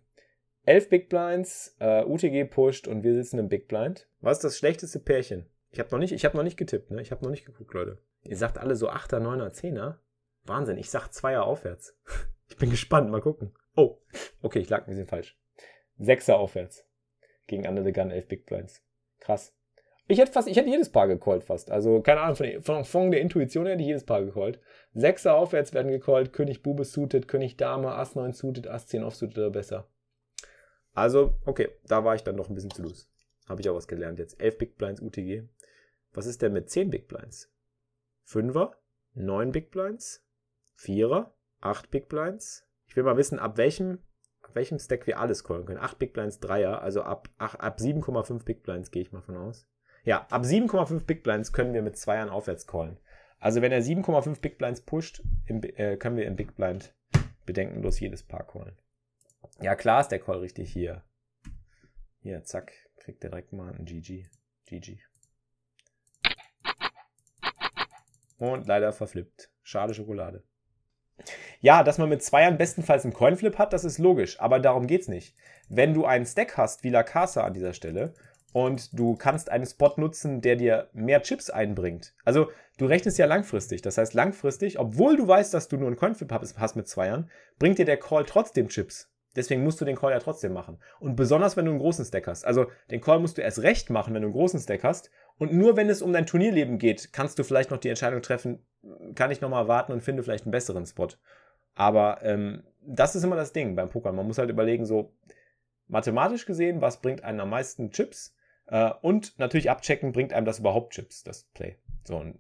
Elf 0.64 0.88
Big 0.90 1.10
Blinds, 1.10 1.76
uh, 1.82 2.04
UTG 2.06 2.46
pusht 2.46 2.88
und 2.88 3.04
wir 3.04 3.14
sitzen 3.14 3.40
im 3.40 3.50
Big 3.50 3.68
Blind. 3.68 4.08
Was 4.22 4.38
ist 4.38 4.44
das 4.46 4.58
schlechteste 4.58 5.00
Pärchen? 5.00 5.46
Ich 5.72 5.80
habe 5.80 5.90
noch 5.92 6.00
nicht, 6.00 6.14
ich 6.14 6.24
habe 6.24 6.38
noch 6.38 6.44
nicht 6.44 6.58
getippt, 6.58 6.92
ne? 6.92 7.02
Ich 7.02 7.12
habe 7.12 7.24
noch 7.24 7.32
nicht 7.32 7.46
geguckt, 7.46 7.74
Leute. 7.74 7.98
Ihr 8.24 8.38
sagt 8.38 8.58
alle 8.58 8.76
so 8.76 8.90
8er, 8.90 9.20
9er, 9.20 9.52
10er. 9.52 9.96
Wahnsinn, 10.46 10.78
ich 10.78 10.90
sag 10.90 11.10
2er 11.10 11.42
aufwärts. 11.42 11.98
Ich 12.52 12.58
bin 12.58 12.72
gespannt, 12.72 13.12
mal 13.12 13.22
gucken. 13.22 13.54
Oh, 13.76 14.00
okay, 14.42 14.58
ich 14.58 14.70
lag 14.70 14.80
ein 14.80 14.88
bisschen 14.88 15.06
falsch. 15.06 15.38
6er 16.00 16.34
aufwärts 16.34 16.89
gegen 17.50 17.68
Under 17.68 17.84
the 17.84 17.92
Gun 17.92 18.12
11 18.12 18.28
Big 18.28 18.46
Blinds. 18.46 18.82
Krass. 19.20 19.54
Ich 20.08 20.18
hätte 20.18 20.32
fast, 20.32 20.48
ich 20.48 20.58
hätte 20.58 20.70
jedes 20.70 20.90
Paar 20.90 21.08
gecallt 21.08 21.44
fast. 21.44 21.70
Also, 21.70 22.02
keine 22.02 22.22
Ahnung, 22.22 22.36
von, 22.36 22.62
von, 22.64 22.84
von 22.84 23.12
der 23.12 23.22
Intuition 23.22 23.68
hätte 23.68 23.82
ich 23.82 23.88
jedes 23.88 24.06
Paar 24.06 24.24
gecallt. 24.24 24.60
Sechser 24.94 25.36
aufwärts 25.36 25.74
werden 25.74 25.92
gecallt, 25.92 26.34
König 26.34 26.64
Bube 26.64 26.84
suited, 26.84 27.28
König 27.28 27.58
Dame, 27.58 27.92
Ass 27.92 28.16
9 28.16 28.34
suited, 28.34 28.68
Ass 28.68 28.88
10 28.88 29.04
offsuited 29.04 29.38
oder 29.38 29.52
besser. 29.52 29.88
Also, 30.94 31.36
okay, 31.46 31.70
da 31.86 32.04
war 32.04 32.16
ich 32.16 32.24
dann 32.24 32.36
noch 32.36 32.50
ein 32.50 32.56
bisschen 32.56 32.72
zu 32.72 32.82
loose. 32.82 33.06
Habe 33.48 33.62
ich 33.62 33.70
auch 33.70 33.76
was 33.76 33.88
gelernt 33.88 34.18
jetzt. 34.18 34.42
11 34.42 34.58
Big 34.58 34.78
Blinds 34.78 35.02
UTG. 35.02 35.44
Was 36.14 36.26
ist 36.26 36.42
denn 36.42 36.54
mit 36.54 36.72
10 36.72 36.90
Big 36.90 37.08
Blinds? 37.08 37.54
5er, 38.28 38.72
9 39.14 39.52
Big 39.52 39.70
Blinds, 39.70 40.26
4er, 40.80 41.32
8 41.62 41.92
Big 41.92 42.10
Blinds. 42.10 42.68
Ich 42.88 42.96
will 42.96 43.04
mal 43.04 43.18
wissen, 43.18 43.38
ab 43.38 43.58
welchem 43.58 44.00
welchem 44.56 44.80
Stack 44.80 45.08
wir 45.08 45.20
alles 45.20 45.44
callen 45.44 45.66
können. 45.66 45.80
8 45.80 46.00
Big 46.00 46.14
Blinds, 46.14 46.42
3er, 46.42 46.80
also 46.80 47.04
ab, 47.04 47.30
ab 47.38 47.80
7,5 47.80 48.44
Big 48.44 48.64
Blinds 48.64 48.92
gehe 48.92 49.02
ich 49.02 49.12
mal 49.12 49.22
von 49.22 49.38
aus. 49.38 49.68
Ja, 50.04 50.28
ab 50.30 50.44
7,5 50.44 51.06
Big 51.06 51.24
Blinds 51.24 51.54
können 51.54 51.74
wir 51.74 51.82
mit 51.82 51.98
Zweiern 51.98 52.30
aufwärts 52.30 52.68
callen. 52.68 52.98
Also 53.40 53.62
wenn 53.62 53.72
er 53.72 53.82
7,5 53.82 54.42
Big 54.42 54.58
Blinds 54.58 54.82
pusht, 54.82 55.24
im, 55.46 55.62
äh, 55.64 55.98
können 55.98 56.18
wir 56.18 56.26
im 56.26 56.36
Big 56.36 56.56
Blind 56.56 56.94
bedenkenlos 57.46 58.00
jedes 58.00 58.24
Paar 58.24 58.46
callen. 58.46 58.78
Ja, 59.62 59.76
klar 59.76 60.02
ist 60.02 60.10
der 60.10 60.20
Call 60.20 60.40
richtig 60.40 60.72
hier. 60.72 61.04
Hier, 62.22 62.44
zack, 62.44 62.72
kriegt 62.98 63.24
er 63.24 63.30
direkt 63.30 63.54
mal 63.54 63.74
ein 63.74 63.86
GG. 63.86 64.28
GG. 64.66 65.00
Und 68.38 68.68
leider 68.68 68.94
verflippt. 68.94 69.52
Schade 69.64 69.94
Schokolade. 69.94 70.44
Ja, 71.62 71.84
dass 71.84 71.98
man 71.98 72.10
mit 72.10 72.24
Zweiern 72.24 72.58
bestenfalls 72.58 73.04
einen 73.04 73.14
Coinflip 73.14 73.58
hat, 73.58 73.74
das 73.74 73.84
ist 73.84 73.98
logisch, 73.98 74.40
aber 74.40 74.60
darum 74.60 74.88
geht's 74.88 75.08
nicht. 75.08 75.36
Wenn 75.68 75.94
du 75.94 76.06
einen 76.06 76.26
Stack 76.26 76.58
hast, 76.58 76.84
wie 76.84 76.90
La 76.90 77.04
Casa 77.04 77.44
an 77.44 77.54
dieser 77.54 77.74
Stelle, 77.74 78.14
und 78.54 78.98
du 78.98 79.16
kannst 79.16 79.52
einen 79.52 79.66
Spot 79.66 79.94
nutzen, 79.98 80.42
der 80.42 80.56
dir 80.56 80.90
mehr 80.94 81.22
Chips 81.22 81.50
einbringt. 81.50 82.14
Also 82.26 82.50
du 82.78 82.86
rechnest 82.86 83.18
ja 83.18 83.26
langfristig. 83.26 83.82
Das 83.82 83.98
heißt, 83.98 84.14
langfristig, 84.14 84.80
obwohl 84.80 85.18
du 85.18 85.28
weißt, 85.28 85.54
dass 85.54 85.68
du 85.68 85.78
nur 85.78 85.88
einen 85.88 85.98
Coinflip 85.98 86.32
hast 86.32 86.76
mit 86.76 86.88
Zweiern, 86.88 87.30
bringt 87.60 87.78
dir 87.78 87.86
der 87.86 87.98
Call 87.98 88.26
trotzdem 88.26 88.70
Chips. 88.70 89.12
Deswegen 89.36 89.64
musst 89.64 89.80
du 89.80 89.86
den 89.86 89.96
Call 89.96 90.12
ja 90.12 90.20
trotzdem 90.20 90.54
machen. 90.54 90.80
Und 91.00 91.16
besonders, 91.16 91.56
wenn 91.56 91.66
du 91.66 91.72
einen 91.72 91.80
großen 91.80 92.04
Stack 92.04 92.26
hast. 92.28 92.46
Also 92.46 92.66
den 92.90 93.02
Call 93.02 93.20
musst 93.20 93.38
du 93.38 93.42
erst 93.42 93.62
recht 93.62 93.92
machen, 93.92 94.14
wenn 94.14 94.24
du 94.24 94.28
einen 94.28 94.34
großen 94.34 94.60
Stack 94.60 94.84
hast. 94.84 95.12
Und 95.38 95.54
nur 95.54 95.78
wenn 95.78 95.90
es 95.90 96.02
um 96.02 96.12
dein 96.12 96.26
Turnierleben 96.26 96.80
geht, 96.80 97.14
kannst 97.14 97.38
du 97.38 97.44
vielleicht 97.44 97.70
noch 97.70 97.78
die 97.78 97.90
Entscheidung 97.90 98.24
treffen, 98.24 98.66
kann 99.14 99.30
ich 99.30 99.42
nochmal 99.42 99.68
warten 99.68 99.92
und 99.92 100.02
finde 100.02 100.24
vielleicht 100.24 100.46
einen 100.46 100.52
besseren 100.52 100.86
Spot. 100.86 101.10
Aber 101.80 102.22
ähm, 102.24 102.64
das 102.82 103.16
ist 103.16 103.24
immer 103.24 103.38
das 103.38 103.54
Ding 103.54 103.74
beim 103.78 103.88
Poker. 103.88 104.12
Man 104.12 104.28
muss 104.28 104.38
halt 104.38 104.50
überlegen, 104.50 104.86
so 104.86 105.14
mathematisch 105.88 106.46
gesehen, 106.46 106.82
was 106.82 107.00
bringt 107.00 107.24
einem 107.24 107.40
am 107.40 107.50
meisten 107.52 107.92
Chips? 107.92 108.36
Äh, 108.68 108.92
und 109.02 109.40
natürlich 109.40 109.70
abchecken, 109.70 110.12
bringt 110.12 110.34
einem 110.34 110.46
das 110.46 110.60
überhaupt 110.60 110.92
Chips, 110.94 111.24
das 111.24 111.46
Play. 111.54 111.78
So, 112.06 112.18
und 112.18 112.38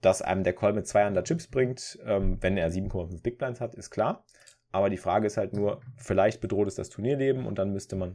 dass 0.00 0.22
einem 0.22 0.44
der 0.44 0.52
Call 0.52 0.74
mit 0.74 0.86
200 0.86 1.26
Chips 1.26 1.48
bringt, 1.48 1.98
ähm, 2.06 2.40
wenn 2.40 2.56
er 2.56 2.70
7,5 2.70 3.20
Big 3.20 3.36
Blinds 3.38 3.60
hat, 3.60 3.74
ist 3.74 3.90
klar. 3.90 4.24
Aber 4.70 4.90
die 4.90 4.96
Frage 4.96 5.26
ist 5.26 5.38
halt 5.38 5.52
nur, 5.52 5.80
vielleicht 5.96 6.40
bedroht 6.40 6.68
es 6.68 6.76
das 6.76 6.88
Turnierleben 6.88 7.46
und 7.46 7.58
dann 7.58 7.72
müsste 7.72 7.96
man 7.96 8.14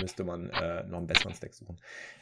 müsste 0.00 0.24
man 0.24 0.50
äh, 0.50 0.84
noch 0.84 0.98
einen 0.98 1.06
besseren 1.06 1.34
Stack 1.34 1.54
suchen. 1.54 1.78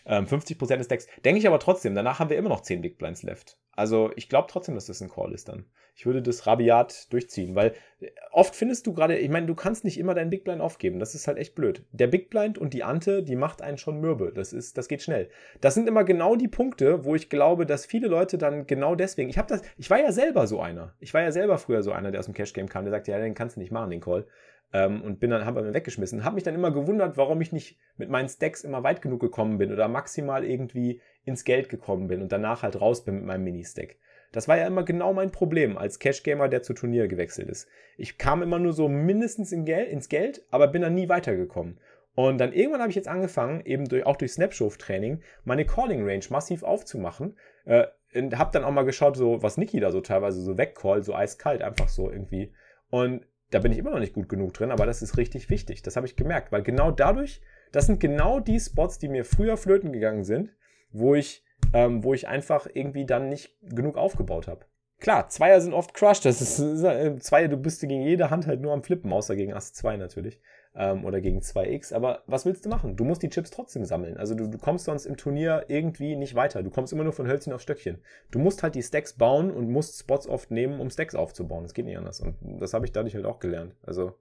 Ähm, 0.06 0.26
50% 0.26 0.76
des 0.76 0.88
Decks. 0.88 1.06
Denke 1.24 1.38
ich 1.38 1.46
aber 1.46 1.58
trotzdem, 1.58 1.94
danach 1.94 2.18
haben 2.18 2.30
wir 2.30 2.36
immer 2.36 2.48
noch 2.48 2.60
10 2.60 2.80
Big 2.80 2.98
Blinds 2.98 3.22
left. 3.22 3.56
Also 3.72 4.10
ich 4.16 4.28
glaube 4.28 4.48
trotzdem, 4.50 4.74
dass 4.74 4.86
das 4.86 5.00
ein 5.00 5.08
Call 5.08 5.32
ist 5.32 5.48
dann. 5.48 5.64
Ich 5.94 6.06
würde 6.06 6.22
das 6.22 6.46
rabiat 6.46 7.12
durchziehen, 7.12 7.54
weil 7.54 7.74
äh, 8.00 8.10
oft 8.30 8.54
findest 8.54 8.86
du 8.86 8.92
gerade, 8.92 9.18
ich 9.18 9.30
meine, 9.30 9.46
du 9.46 9.54
kannst 9.54 9.84
nicht 9.84 9.98
immer 9.98 10.14
deinen 10.14 10.30
Big 10.30 10.44
Blind 10.44 10.60
aufgeben. 10.60 10.98
Das 10.98 11.14
ist 11.14 11.26
halt 11.26 11.38
echt 11.38 11.54
blöd. 11.54 11.84
Der 11.92 12.06
Big 12.06 12.30
Blind 12.30 12.58
und 12.58 12.72
die 12.72 12.84
Ante, 12.84 13.22
die 13.22 13.36
macht 13.36 13.62
einen 13.62 13.78
schon 13.78 14.00
mürbe. 14.00 14.32
Das 14.32 14.52
ist, 14.52 14.78
das 14.78 14.88
geht 14.88 15.02
schnell. 15.02 15.28
Das 15.60 15.74
sind 15.74 15.88
immer 15.88 16.04
genau 16.04 16.36
die 16.36 16.48
Punkte, 16.48 17.04
wo 17.04 17.14
ich 17.14 17.30
glaube, 17.30 17.66
dass 17.66 17.86
viele 17.86 18.08
Leute 18.08 18.38
dann 18.38 18.66
genau 18.66 18.94
deswegen. 18.94 19.28
Ich 19.28 19.38
habe 19.38 19.48
das, 19.48 19.62
ich 19.76 19.90
war 19.90 20.00
ja 20.00 20.12
selber 20.12 20.46
so 20.46 20.60
einer. 20.60 20.94
Ich 21.00 21.14
war 21.14 21.22
ja 21.22 21.32
selber 21.32 21.58
früher 21.58 21.82
so 21.82 21.92
einer, 21.92 22.10
der 22.10 22.20
aus 22.20 22.26
dem 22.26 22.34
Cash 22.34 22.52
Game 22.52 22.68
kam, 22.68 22.84
der 22.84 22.92
sagt, 22.92 23.08
ja, 23.08 23.18
den 23.18 23.34
kannst 23.34 23.56
du 23.56 23.60
nicht 23.60 23.72
machen, 23.72 23.90
den 23.90 24.00
Call. 24.00 24.26
Ähm, 24.72 25.02
und 25.02 25.20
bin 25.20 25.30
dann, 25.30 25.44
habe 25.44 25.62
mir 25.62 25.74
weggeschmissen. 25.74 26.24
Habe 26.24 26.34
mich 26.34 26.44
dann 26.44 26.54
immer 26.54 26.70
gewundert, 26.70 27.16
warum 27.16 27.40
ich 27.40 27.52
nicht 27.52 27.78
mit 27.96 28.10
meinen 28.10 28.28
Stacks 28.28 28.64
immer 28.64 28.82
weit 28.82 29.00
genug 29.00 29.20
gekommen 29.20 29.58
bin 29.58 29.72
oder 29.72 29.88
maximal 29.88 30.44
irgendwie 30.44 31.00
ins 31.24 31.44
Geld 31.44 31.68
gekommen 31.68 32.08
bin 32.08 32.20
und 32.20 32.32
danach 32.32 32.62
halt 32.62 32.80
raus 32.80 33.04
bin 33.04 33.16
mit 33.16 33.24
meinem 33.24 33.44
Mini-Stack. 33.44 33.96
Das 34.32 34.46
war 34.46 34.58
ja 34.58 34.66
immer 34.66 34.82
genau 34.82 35.14
mein 35.14 35.32
Problem 35.32 35.78
als 35.78 35.98
Cash-Gamer, 35.98 36.48
der 36.48 36.62
zu 36.62 36.74
Turnier 36.74 37.08
gewechselt 37.08 37.48
ist. 37.48 37.66
Ich 37.96 38.18
kam 38.18 38.42
immer 38.42 38.58
nur 38.58 38.74
so 38.74 38.88
mindestens 38.88 39.52
in 39.52 39.64
Gel 39.64 39.84
ins 39.84 40.10
Geld, 40.10 40.44
aber 40.50 40.68
bin 40.68 40.82
dann 40.82 40.94
nie 40.94 41.08
weitergekommen. 41.08 41.80
Und 42.14 42.38
dann 42.38 42.52
irgendwann 42.52 42.80
habe 42.80 42.90
ich 42.90 42.96
jetzt 42.96 43.08
angefangen, 43.08 43.64
eben 43.64 43.88
durch, 43.88 44.04
auch 44.04 44.16
durch 44.16 44.32
Snapshot-Training, 44.32 45.22
meine 45.44 45.64
Calling-Range 45.64 46.24
massiv 46.30 46.62
aufzumachen. 46.62 47.38
Äh, 47.64 47.86
und 48.14 48.36
habe 48.36 48.50
dann 48.52 48.64
auch 48.64 48.70
mal 48.70 48.84
geschaut, 48.84 49.16
so 49.16 49.42
was 49.42 49.56
Niki 49.56 49.80
da 49.80 49.92
so 49.92 50.00
teilweise 50.00 50.40
so 50.40 50.58
wegcallt, 50.58 51.04
so 51.04 51.14
eiskalt, 51.14 51.62
einfach 51.62 51.88
so 51.88 52.10
irgendwie. 52.10 52.52
Und 52.90 53.26
da 53.50 53.58
bin 53.58 53.72
ich 53.72 53.78
immer 53.78 53.90
noch 53.90 53.98
nicht 53.98 54.14
gut 54.14 54.28
genug 54.28 54.54
drin, 54.54 54.70
aber 54.70 54.86
das 54.86 55.02
ist 55.02 55.16
richtig 55.16 55.50
wichtig. 55.50 55.82
Das 55.82 55.96
habe 55.96 56.06
ich 56.06 56.16
gemerkt, 56.16 56.52
weil 56.52 56.62
genau 56.62 56.90
dadurch, 56.90 57.40
das 57.72 57.86
sind 57.86 58.00
genau 58.00 58.40
die 58.40 58.60
Spots, 58.60 58.98
die 58.98 59.08
mir 59.08 59.24
früher 59.24 59.56
flöten 59.56 59.92
gegangen 59.92 60.24
sind, 60.24 60.54
wo 60.90 61.14
ich, 61.14 61.44
ähm, 61.72 62.04
wo 62.04 62.14
ich 62.14 62.28
einfach 62.28 62.66
irgendwie 62.72 63.06
dann 63.06 63.28
nicht 63.28 63.56
genug 63.62 63.96
aufgebaut 63.96 64.48
habe. 64.48 64.66
Klar, 65.00 65.28
Zweier 65.28 65.60
sind 65.60 65.74
oft 65.74 65.94
crushed. 65.94 66.24
Das 66.24 66.40
ist, 66.40 66.58
äh, 66.58 67.16
Zweier, 67.20 67.48
du 67.48 67.56
bist 67.56 67.80
gegen 67.80 68.02
jede 68.02 68.30
Hand 68.30 68.46
halt 68.46 68.60
nur 68.60 68.72
am 68.72 68.82
Flippen, 68.82 69.12
außer 69.12 69.36
gegen 69.36 69.54
Ass 69.54 69.72
2 69.72 69.96
natürlich 69.96 70.40
ähm, 70.78 71.04
oder 71.04 71.20
gegen 71.20 71.40
2x. 71.40 71.92
Aber 71.92 72.22
was 72.26 72.46
willst 72.46 72.64
du 72.64 72.68
machen? 72.68 72.96
Du 72.96 73.04
musst 73.04 73.22
die 73.22 73.28
Chips 73.28 73.50
trotzdem 73.50 73.84
sammeln. 73.84 74.16
Also 74.16 74.34
du, 74.34 74.46
du 74.46 74.58
kommst 74.58 74.84
sonst 74.84 75.04
im 75.04 75.16
Turnier 75.16 75.64
irgendwie 75.68 76.16
nicht 76.16 76.36
weiter. 76.36 76.62
Du 76.62 76.70
kommst 76.70 76.92
immer 76.92 77.04
nur 77.04 77.12
von 77.12 77.26
Hölzchen 77.26 77.52
auf 77.52 77.60
Stöckchen. 77.60 77.98
Du 78.30 78.38
musst 78.38 78.62
halt 78.62 78.76
die 78.76 78.82
Stacks 78.82 79.12
bauen 79.12 79.50
und 79.50 79.70
musst 79.70 79.98
Spots 79.98 80.28
oft 80.28 80.50
nehmen, 80.50 80.80
um 80.80 80.88
Stacks 80.88 81.16
aufzubauen. 81.16 81.64
Das 81.64 81.74
geht 81.74 81.84
nicht 81.84 81.98
anders. 81.98 82.20
Und 82.20 82.36
das 82.60 82.72
habe 82.72 82.86
ich 82.86 82.92
dadurch 82.92 83.16
halt 83.16 83.26
auch 83.26 83.40
gelernt. 83.40 83.74
Also 83.84 84.14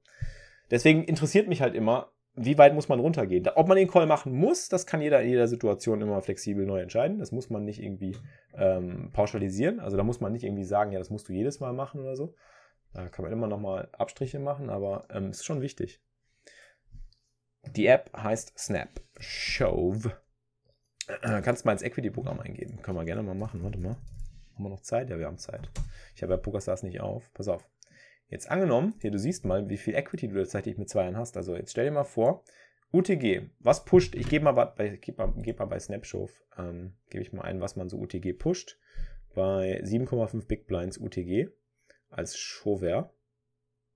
deswegen 0.71 1.03
interessiert 1.03 1.47
mich 1.47 1.61
halt 1.61 1.75
immer, 1.75 2.11
wie 2.33 2.57
weit 2.57 2.73
muss 2.73 2.89
man 2.89 2.99
runtergehen? 2.99 3.47
Ob 3.55 3.67
man 3.67 3.77
den 3.77 3.87
Call 3.87 4.05
machen 4.05 4.31
muss, 4.31 4.69
das 4.69 4.85
kann 4.85 5.01
jeder 5.01 5.21
in 5.21 5.29
jeder 5.29 5.47
Situation 5.47 6.01
immer 6.01 6.21
flexibel 6.21 6.65
neu 6.65 6.81
entscheiden. 6.81 7.19
Das 7.19 7.31
muss 7.31 7.49
man 7.49 7.65
nicht 7.65 7.81
irgendwie 7.81 8.15
ähm, 8.55 9.11
pauschalisieren. 9.13 9.79
Also 9.79 9.95
da 9.95 10.03
muss 10.03 10.21
man 10.21 10.33
nicht 10.33 10.43
irgendwie 10.43 10.63
sagen, 10.63 10.91
ja, 10.91 10.99
das 10.99 11.09
musst 11.09 11.29
du 11.29 11.33
jedes 11.33 11.59
Mal 11.59 11.73
machen 11.73 12.01
oder 12.01 12.15
so. 12.15 12.33
Da 12.93 13.09
kann 13.09 13.23
man 13.23 13.31
immer 13.31 13.47
noch 13.47 13.59
mal 13.59 13.89
Abstriche 13.91 14.39
machen, 14.39 14.69
aber 14.69 15.05
es 15.09 15.15
ähm, 15.15 15.29
ist 15.29 15.45
schon 15.45 15.61
wichtig. 15.61 15.99
Die 17.75 17.87
App 17.87 18.11
heißt 18.15 18.57
Snap 18.57 19.01
Shove. 19.19 20.11
Äh, 21.21 21.41
kannst 21.41 21.65
mal 21.65 21.71
ins 21.73 21.81
Equity-Programm 21.81 22.39
eingeben. 22.39 22.81
Können 22.81 22.97
wir 22.97 23.05
gerne 23.05 23.23
mal 23.23 23.35
machen. 23.35 23.63
Warte 23.63 23.77
mal. 23.77 23.97
Haben 24.55 24.63
wir 24.63 24.69
noch 24.69 24.81
Zeit? 24.81 25.09
Ja, 25.09 25.19
wir 25.19 25.27
haben 25.27 25.37
Zeit. 25.37 25.69
Ich 26.15 26.23
habe 26.23 26.33
ja 26.33 26.37
PokerStars 26.37 26.83
nicht 26.83 26.99
auf. 26.99 27.31
Pass 27.33 27.47
auf. 27.47 27.67
Jetzt 28.29 28.51
angenommen, 28.51 28.95
hier, 28.99 29.11
du 29.11 29.19
siehst 29.19 29.45
mal, 29.45 29.69
wie 29.69 29.77
viel 29.77 29.95
Equity 29.95 30.27
du 30.27 30.35
tatsächlich 30.35 30.77
mit 30.77 30.89
Zweiern 30.89 31.15
hast. 31.15 31.37
Also 31.37 31.55
jetzt 31.55 31.71
stell 31.71 31.85
dir 31.85 31.91
mal 31.91 32.03
vor, 32.03 32.43
UTG, 32.91 33.49
was 33.59 33.85
pusht, 33.85 34.15
ich 34.15 34.27
gebe 34.27 34.45
mal, 34.45 34.51
bei, 34.51 34.97
geb 34.97 35.17
mal, 35.17 35.33
geb 35.37 35.59
mal 35.59 35.65
bei 35.65 35.79
Snapshove, 35.79 36.31
ähm, 36.57 36.93
gebe 37.09 37.21
ich 37.21 37.31
mal 37.31 37.43
ein, 37.43 37.61
was 37.61 37.75
man 37.75 37.87
so 37.87 37.97
UTG 37.97 38.33
pusht. 38.33 38.79
Bei 39.33 39.81
7,5 39.83 40.47
Big 40.47 40.67
Blinds 40.67 40.97
UTG 40.97 41.49
als 42.09 42.37
Shover. 42.37 43.13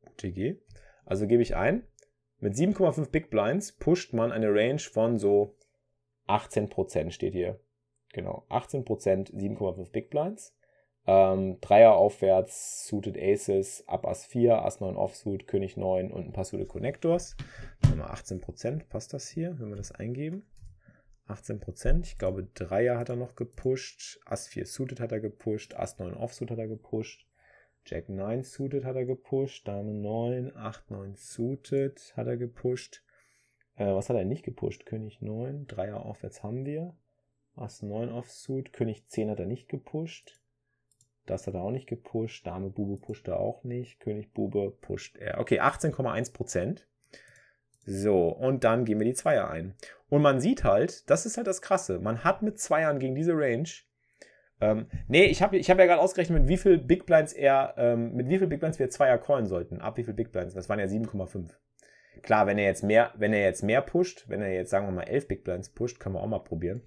UTG. 0.06 0.62
Also 1.06 1.28
gebe 1.28 1.42
ich 1.42 1.56
ein, 1.56 1.84
mit 2.42 2.56
7,5 2.56 3.10
Big 3.10 3.30
Blinds 3.30 3.72
pusht 3.72 4.14
man 4.14 4.32
eine 4.32 4.54
Range 4.54 4.80
von 4.80 5.18
so 5.18 5.56
18% 6.28 7.12
steht 7.12 7.34
hier. 7.34 7.60
Genau, 8.14 8.46
18%, 8.50 8.86
7,5 9.34 9.92
Big 9.92 10.10
Blinds. 10.10 10.56
Ähm, 11.08 11.60
Dreier 11.62 11.94
aufwärts, 11.94 12.86
Suited 12.86 13.18
Aces, 13.18 13.84
ab 13.88 14.06
Ass 14.06 14.26
4, 14.26 14.64
Ass 14.64 14.82
9 14.82 14.96
Offsuit, 14.96 15.48
König 15.48 15.78
9 15.78 16.12
und 16.12 16.26
ein 16.26 16.34
paar 16.34 16.44
Suited 16.44 16.68
Connectors. 16.68 17.36
Mal 17.96 18.08
18%, 18.08 18.88
passt 18.88 19.14
das 19.14 19.28
hier, 19.28 19.60
wenn 19.60 19.70
wir 19.70 19.78
das 19.78 19.92
eingeben? 19.92 20.46
18%, 21.28 22.04
ich 22.04 22.18
glaube 22.18 22.48
Dreier 22.54 23.00
hat 23.00 23.10
er 23.10 23.16
noch 23.16 23.36
gepusht, 23.36 24.20
Ass 24.26 24.48
4 24.48 24.66
Suited 24.66 25.00
hat 25.00 25.12
er 25.12 25.20
gepusht, 25.20 25.74
Ass 25.76 25.98
9 25.98 26.14
Offsuit 26.14 26.52
hat 26.52 26.60
er 26.60 26.68
gepusht, 26.68 27.26
Jack 27.86 28.10
9 28.10 28.44
suited 28.44 28.86
hat 28.86 28.96
er 28.96 29.06
gepusht. 29.06 29.68
Dame 29.68 29.94
9, 29.94 30.56
8, 30.56 30.92
9 30.92 31.16
suited 31.16 32.14
hat 32.16 32.28
er 32.28 32.38
gepusht. 32.38 33.04
Äh, 33.76 33.88
was 33.88 34.10
hat 34.10 34.18
er 34.18 34.26
nicht 34.26 34.44
gepusht? 34.44 34.86
König 34.86 35.22
9, 35.22 35.68
Dreier 35.68 36.06
aufwärts 36.06 36.44
haben 36.44 36.66
wir. 36.66 36.96
Ass 37.56 37.82
9 37.82 38.10
offsuit. 38.10 38.74
König 38.74 39.08
10 39.08 39.30
hat 39.30 39.40
er 39.40 39.46
nicht 39.46 39.68
gepusht. 39.68 40.42
Das 41.26 41.48
hat 41.48 41.54
er 41.54 41.62
auch 41.62 41.72
nicht 41.72 41.88
gepusht. 41.88 42.46
Dame 42.48 42.70
Bube 42.70 43.00
pusht 43.02 43.28
er 43.28 43.40
auch 43.40 43.64
nicht. 43.64 44.00
König 44.00 44.34
Bube 44.34 44.72
pusht 44.82 45.18
er. 45.18 45.40
Okay, 45.40 45.60
18,1%. 45.60 46.86
So, 47.86 48.30
und 48.30 48.64
dann 48.64 48.86
gehen 48.86 49.00
wir 49.00 49.06
die 49.06 49.14
Zweier 49.14 49.50
ein. 49.50 49.76
Und 50.10 50.22
man 50.22 50.40
sieht 50.40 50.64
halt, 50.64 51.10
das 51.10 51.26
ist 51.26 51.38
halt 51.38 51.48
das 51.48 51.62
Krasse. 51.62 52.00
Man 52.00 52.24
hat 52.24 52.42
mit 52.42 52.60
Zweiern 52.60 53.00
gegen 53.00 53.16
diese 53.16 53.34
Range 53.34 53.70
ähm, 54.62 54.86
nee, 55.08 55.26
ich 55.26 55.42
habe 55.42 55.58
ich 55.58 55.70
hab 55.70 55.80
ja 55.80 55.86
gerade 55.86 56.02
ausgerechnet, 56.02 56.42
mit 56.42 56.50
wie 56.50 56.58
viel 56.58 56.78
Big 56.78 57.06
Blinds 57.06 57.34
er, 57.34 57.74
ähm, 57.78 58.14
mit 58.14 58.30
wie 58.30 58.38
viel 58.38 58.48
Big 58.48 58.60
Blinds 58.60 58.80
wir 58.80 58.90
Zweier 58.90 59.18
callen 59.18 59.48
sollten. 59.48 59.82
Ab 59.82 59.98
wie 59.98 60.04
viel 60.04 60.14
Big 60.14 60.32
Blinds? 60.32 60.54
Das 60.54 60.70
waren 60.70 60.80
ja 60.80 60.86
7,5. 60.86 61.50
Klar, 62.22 62.46
wenn 62.46 62.58
er 62.58 62.66
jetzt 62.66 62.84
mehr, 62.84 63.12
wenn 63.18 63.34
er 63.34 63.42
jetzt 63.42 63.64
mehr 63.64 63.82
pusht, 63.82 64.30
wenn 64.30 64.42
er 64.42 64.54
jetzt, 64.54 64.70
sagen 64.70 64.86
wir 64.86 64.92
mal, 64.92 65.04
11 65.04 65.28
Big 65.28 65.44
Blinds 65.44 65.70
pusht, 65.70 66.00
können 66.00 66.16
wir 66.16 66.22
auch 66.22 66.28
mal 66.28 66.40
probieren. 66.40 66.82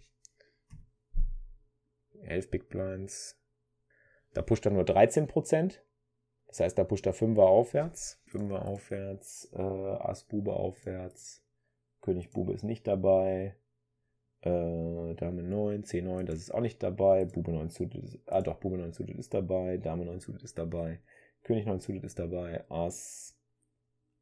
11 2.22 2.50
Big 2.50 2.68
Blinds. 2.68 3.40
Da 4.32 4.42
pusht 4.42 4.64
er 4.66 4.72
nur 4.72 4.84
13%. 4.84 5.80
Das 6.46 6.60
heißt, 6.60 6.78
da 6.78 6.84
pusht 6.84 7.06
er 7.06 7.14
5er 7.14 7.42
aufwärts. 7.42 8.22
5er 8.30 8.58
aufwärts, 8.58 9.50
äh, 9.52 9.60
Ass 9.60 10.24
Bube 10.24 10.52
aufwärts. 10.52 11.44
König 12.00 12.30
Bube 12.30 12.52
ist 12.52 12.62
nicht 12.62 12.86
dabei. 12.86 13.56
Äh, 14.44 15.14
Dame 15.14 15.42
9, 15.42 15.84
C9, 15.84 16.24
das 16.24 16.36
ist 16.36 16.52
auch 16.52 16.60
nicht 16.60 16.82
dabei. 16.82 17.24
Bube 17.24 17.52
9 17.52 17.70
suited 17.70 18.04
ist, 18.04 18.18
ah 18.26 18.42
doch, 18.42 18.56
Bube 18.56 18.76
9 18.76 18.92
suited 18.92 19.16
ist 19.18 19.32
dabei. 19.32 19.78
Dame 19.78 20.04
9 20.04 20.20
suited 20.20 20.42
ist 20.42 20.58
dabei. 20.58 21.00
König 21.42 21.64
9 21.64 21.80
suited 21.80 22.04
ist 22.04 22.18
dabei. 22.18 22.62
Ass 22.68 23.38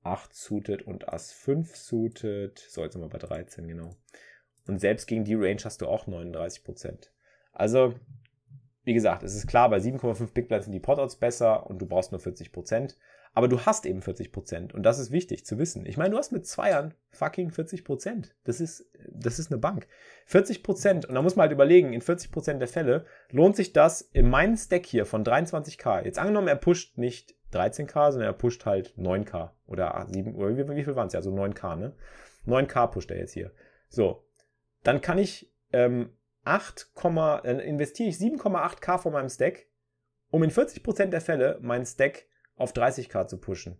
8 0.05 0.33
suited 0.33 0.83
und 0.83 1.09
Ass 1.09 1.33
5 1.33 1.75
suited. 1.75 2.59
So, 2.59 2.85
jetzt 2.85 2.93
sind 2.93 3.02
wir 3.02 3.09
bei 3.09 3.19
13, 3.19 3.67
genau. 3.67 3.97
Und 4.69 4.81
selbst 4.81 5.07
gegen 5.09 5.25
die 5.25 5.35
Range 5.35 5.61
hast 5.64 5.81
du 5.81 5.88
auch 5.88 6.07
39%. 6.07 7.09
Also, 7.52 7.95
wie 8.85 8.95
gesagt, 8.95 9.25
es 9.25 9.35
ist 9.35 9.49
klar, 9.49 9.71
bei 9.71 9.79
7,5 9.79 10.33
Big 10.33 10.47
Blinds 10.47 10.67
sind 10.67 10.73
die 10.73 10.81
Potouts 10.81 11.17
besser 11.17 11.67
und 11.69 11.83
du 11.83 11.87
brauchst 11.87 12.12
nur 12.12 12.21
40%. 12.21 12.97
Aber 13.34 13.48
du 13.48 13.60
hast 13.60 13.86
eben 13.86 14.00
40% 14.00 14.74
und 14.74 14.82
das 14.82 14.98
ist 14.98 15.10
wichtig 15.10 15.46
zu 15.46 15.58
wissen. 15.58 15.86
Ich 15.86 15.96
meine, 15.96 16.10
du 16.10 16.18
hast 16.18 16.32
mit 16.32 16.46
Zweiern 16.46 16.94
fucking 17.10 17.50
40%. 17.50 18.28
Das 18.44 18.60
ist, 18.60 18.90
das 19.08 19.38
ist 19.38 19.50
eine 19.50 19.58
Bank. 19.58 19.86
40% 20.28 21.06
und 21.06 21.14
da 21.14 21.22
muss 21.22 21.34
man 21.34 21.44
halt 21.44 21.52
überlegen, 21.52 21.94
in 21.94 22.02
40% 22.02 22.58
der 22.58 22.68
Fälle 22.68 23.06
lohnt 23.30 23.56
sich 23.56 23.72
das 23.72 24.02
in 24.02 24.28
meinem 24.28 24.56
Stack 24.56 24.84
hier 24.84 25.06
von 25.06 25.24
23k. 25.24 26.04
Jetzt 26.04 26.18
angenommen, 26.18 26.48
er 26.48 26.56
pusht 26.56 26.98
nicht 26.98 27.34
13k, 27.54 28.12
sondern 28.12 28.28
er 28.28 28.34
pusht 28.34 28.66
halt 28.66 28.94
9k 28.98 29.50
oder 29.66 30.06
7, 30.10 30.34
oder 30.34 30.56
wie, 30.56 30.76
wie 30.76 30.84
viel 30.84 30.96
waren 30.96 31.06
es 31.06 31.14
ja? 31.14 31.20
Also 31.20 31.34
9k, 31.34 31.76
ne? 31.76 31.94
9k 32.46 32.86
pusht 32.88 33.10
er 33.10 33.18
jetzt 33.18 33.32
hier. 33.32 33.52
So. 33.88 34.26
Dann 34.82 35.00
kann 35.00 35.16
ich 35.16 35.50
ähm, 35.72 36.10
8, 36.44 36.90
dann 37.02 37.60
investiere 37.60 38.08
ich 38.08 38.16
7,8k 38.16 38.98
von 38.98 39.12
meinem 39.12 39.28
Stack, 39.28 39.66
um 40.30 40.42
in 40.42 40.50
40% 40.50 41.06
der 41.06 41.20
Fälle 41.20 41.58
meinen 41.62 41.86
Stack 41.86 42.26
auf 42.56 42.73
30k 42.73 43.26
zu 43.26 43.38
pushen. 43.38 43.78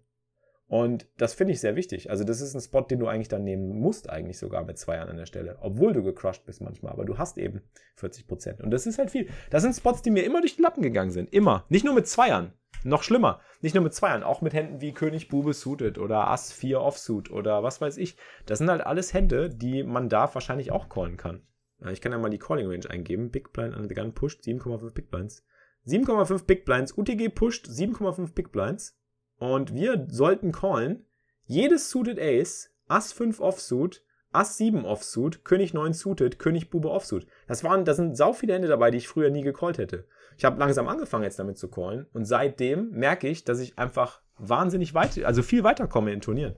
Und 0.73 1.07
das 1.19 1.35
finde 1.35 1.53
ich 1.53 1.61
sehr 1.61 1.77
wichtig. 1.77 2.09
Also 2.09 2.25
das 2.25 2.41
ist 2.41 2.55
ein 2.55 2.61
Spot, 2.63 2.81
den 2.81 2.99
du 2.99 3.07
eigentlich 3.07 3.29
dann 3.29 3.45
nehmen 3.45 3.79
musst, 3.79 4.09
eigentlich 4.09 4.39
sogar 4.39 4.65
mit 4.65 4.79
zwei 4.79 4.97
Jahren 4.97 5.11
an 5.11 5.19
der 5.19 5.27
Stelle. 5.27 5.59
Obwohl 5.61 5.93
du 5.93 6.03
gecrushed 6.03 6.47
bist 6.47 6.63
manchmal, 6.63 6.93
aber 6.93 7.05
du 7.05 7.19
hast 7.19 7.37
eben 7.37 7.61
40%. 8.01 8.63
Und 8.63 8.71
das 8.71 8.87
ist 8.87 8.99
halt 8.99 9.11
viel. 9.11 9.29
Das 9.51 9.63
sind 9.63 9.75
Spots, 9.75 10.01
die 10.01 10.11
mir 10.11 10.25
immer 10.25 10.41
durch 10.41 10.57
die 10.57 10.63
Lappen 10.63 10.83
gegangen 10.83 11.11
sind. 11.11 11.31
Immer. 11.31 11.67
Nicht 11.69 11.85
nur 11.85 11.93
mit 11.93 12.09
Zweiern. 12.09 12.55
Noch 12.85 13.03
schlimmer. 13.03 13.41
Nicht 13.61 13.75
nur 13.75 13.85
mit 13.85 13.93
Zweiern, 13.93 14.23
auch 14.23 14.41
mit 14.41 14.55
Händen 14.55 14.81
wie 14.81 14.95
König 14.95 15.29
Bube 15.29 15.53
suited 15.53 15.99
oder 15.99 16.29
Ass 16.29 16.55
4 16.55 16.81
Offsuit 16.81 17.31
oder 17.31 17.63
was 17.63 17.83
weiß 17.83 17.99
ich. 17.99 18.17
Das 18.47 18.57
sind 18.57 18.71
halt 18.71 18.81
alles 18.81 19.13
Hände, 19.13 19.51
die 19.51 19.83
man 19.83 20.09
da 20.09 20.35
wahrscheinlich 20.35 20.73
auch 20.73 20.89
callen 20.89 21.19
kann. 21.19 21.43
Ich 21.91 22.01
kann 22.01 22.13
ja 22.13 22.19
mal 22.19 22.31
die 22.31 22.39
Calling 22.39 22.69
Range 22.69 22.89
eingeben. 22.89 23.31
Big 23.31 23.53
Blind 23.53 23.75
under 23.75 23.89
the 23.89 23.95
gun 23.95 24.15
pushed 24.15 24.41
7,5 24.41 24.91
Big 24.93 25.11
Blinds. 25.11 25.45
7,5 25.87 26.45
Big 26.47 26.65
Blinds. 26.65 26.97
UTG 26.97 27.29
pusht 27.29 27.67
7,5 27.67 28.35
Big 28.35 28.53
Blinds. 28.53 28.97
Und 29.39 29.75
wir 29.75 30.07
sollten 30.09 30.53
callen 30.53 31.05
jedes 31.45 31.91
Suited 31.91 32.19
Ace, 32.21 32.71
Ass 32.87 33.13
5 33.13 33.41
Offsuit, 33.41 34.05
Ass 34.33 34.57
7 34.57 34.85
Offsuit, 34.85 35.45
König 35.45 35.75
9 35.75 35.93
Suited, 35.93 36.39
König 36.39 36.71
Bube 36.71 36.91
Offsuit. 36.91 37.27
Das 37.47 37.65
waren, 37.65 37.85
da 37.85 37.95
sind 37.95 38.17
sau 38.17 38.33
viele 38.33 38.55
Hände 38.55 38.69
dabei, 38.69 38.91
die 38.91 38.99
ich 38.99 39.09
früher 39.09 39.31
nie 39.31 39.43
gecallt 39.43 39.79
hätte. 39.79 40.07
Ich 40.39 40.45
habe 40.45 40.59
langsam 40.59 40.89
angefangen 40.89 41.25
jetzt 41.25 41.39
damit 41.39 41.59
zu 41.59 41.69
callen 41.69 42.07
und 42.13 42.25
seitdem 42.25 42.91
merke 42.91 43.29
ich, 43.29 43.45
dass 43.45 43.61
ich 43.61 43.79
einfach 43.79 44.23
wahnsinnig 44.39 44.95
weit, 44.95 45.23
also 45.25 45.43
viel 45.43 45.65
weiterkomme 45.65 46.13
in 46.13 46.21
Turnieren. 46.21 46.55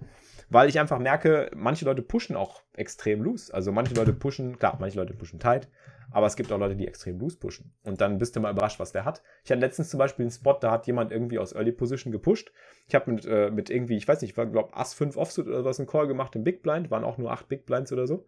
Weil 0.50 0.69
ich 0.69 0.78
einfach 0.78 0.99
merke, 0.99 1.50
manche 1.57 1.85
Leute 1.85 2.02
pushen 2.02 2.37
auch 2.37 2.62
extrem 2.75 3.23
loose. 3.23 3.52
Also 3.52 3.73
manche 3.73 3.95
Leute 3.95 4.12
pushen, 4.12 4.59
klar, 4.59 4.76
manche 4.78 4.99
Leute 4.99 5.14
pushen 5.14 5.40
tight, 5.40 5.69
aber 6.11 6.26
es 6.26 6.37
gibt 6.37 6.52
auch 6.52 6.58
Leute, 6.58 6.76
die 6.76 6.87
extrem 6.87 7.18
loose 7.18 7.38
pushen. 7.38 7.73
Und 7.82 8.00
dann 8.00 8.18
bist 8.18 8.37
du 8.37 8.40
mal 8.40 8.52
überrascht, 8.52 8.80
was 8.80 8.92
der 8.92 9.04
hat. 9.04 9.23
Ich 9.44 9.50
hatte 9.50 9.61
letztens 9.61 9.90
zum 9.90 9.99
Beispiel 9.99 10.25
einen 10.25 10.30
Spot, 10.30 10.56
da 10.61 10.70
hat 10.70 10.87
jemand 10.87 11.12
irgendwie 11.12 11.38
aus 11.38 11.54
Early 11.54 11.73
Position 11.73 12.12
gepusht. 12.12 12.52
Ich 12.87 12.94
habe 12.94 13.11
mit, 13.11 13.26
äh, 13.26 13.50
mit 13.50 13.70
irgendwie, 13.70 13.96
ich 13.96 14.06
weiß 14.06 14.20
nicht, 14.23 14.30
ich 14.30 14.34
glaube 14.34 14.75
Ass 14.75 14.94
5 14.94 15.16
Offsuit 15.16 15.46
oder 15.46 15.64
was, 15.64 15.78
einen 15.78 15.88
Call 15.88 16.06
gemacht 16.06 16.37
im 16.37 16.44
Big 16.44 16.62
Blind, 16.62 16.90
waren 16.90 17.04
auch 17.04 17.18
nur 17.18 17.32
8 17.32 17.49
Big 17.49 17.66
Blinds 17.66 17.92
oder 17.92 18.06
so. 18.06 18.26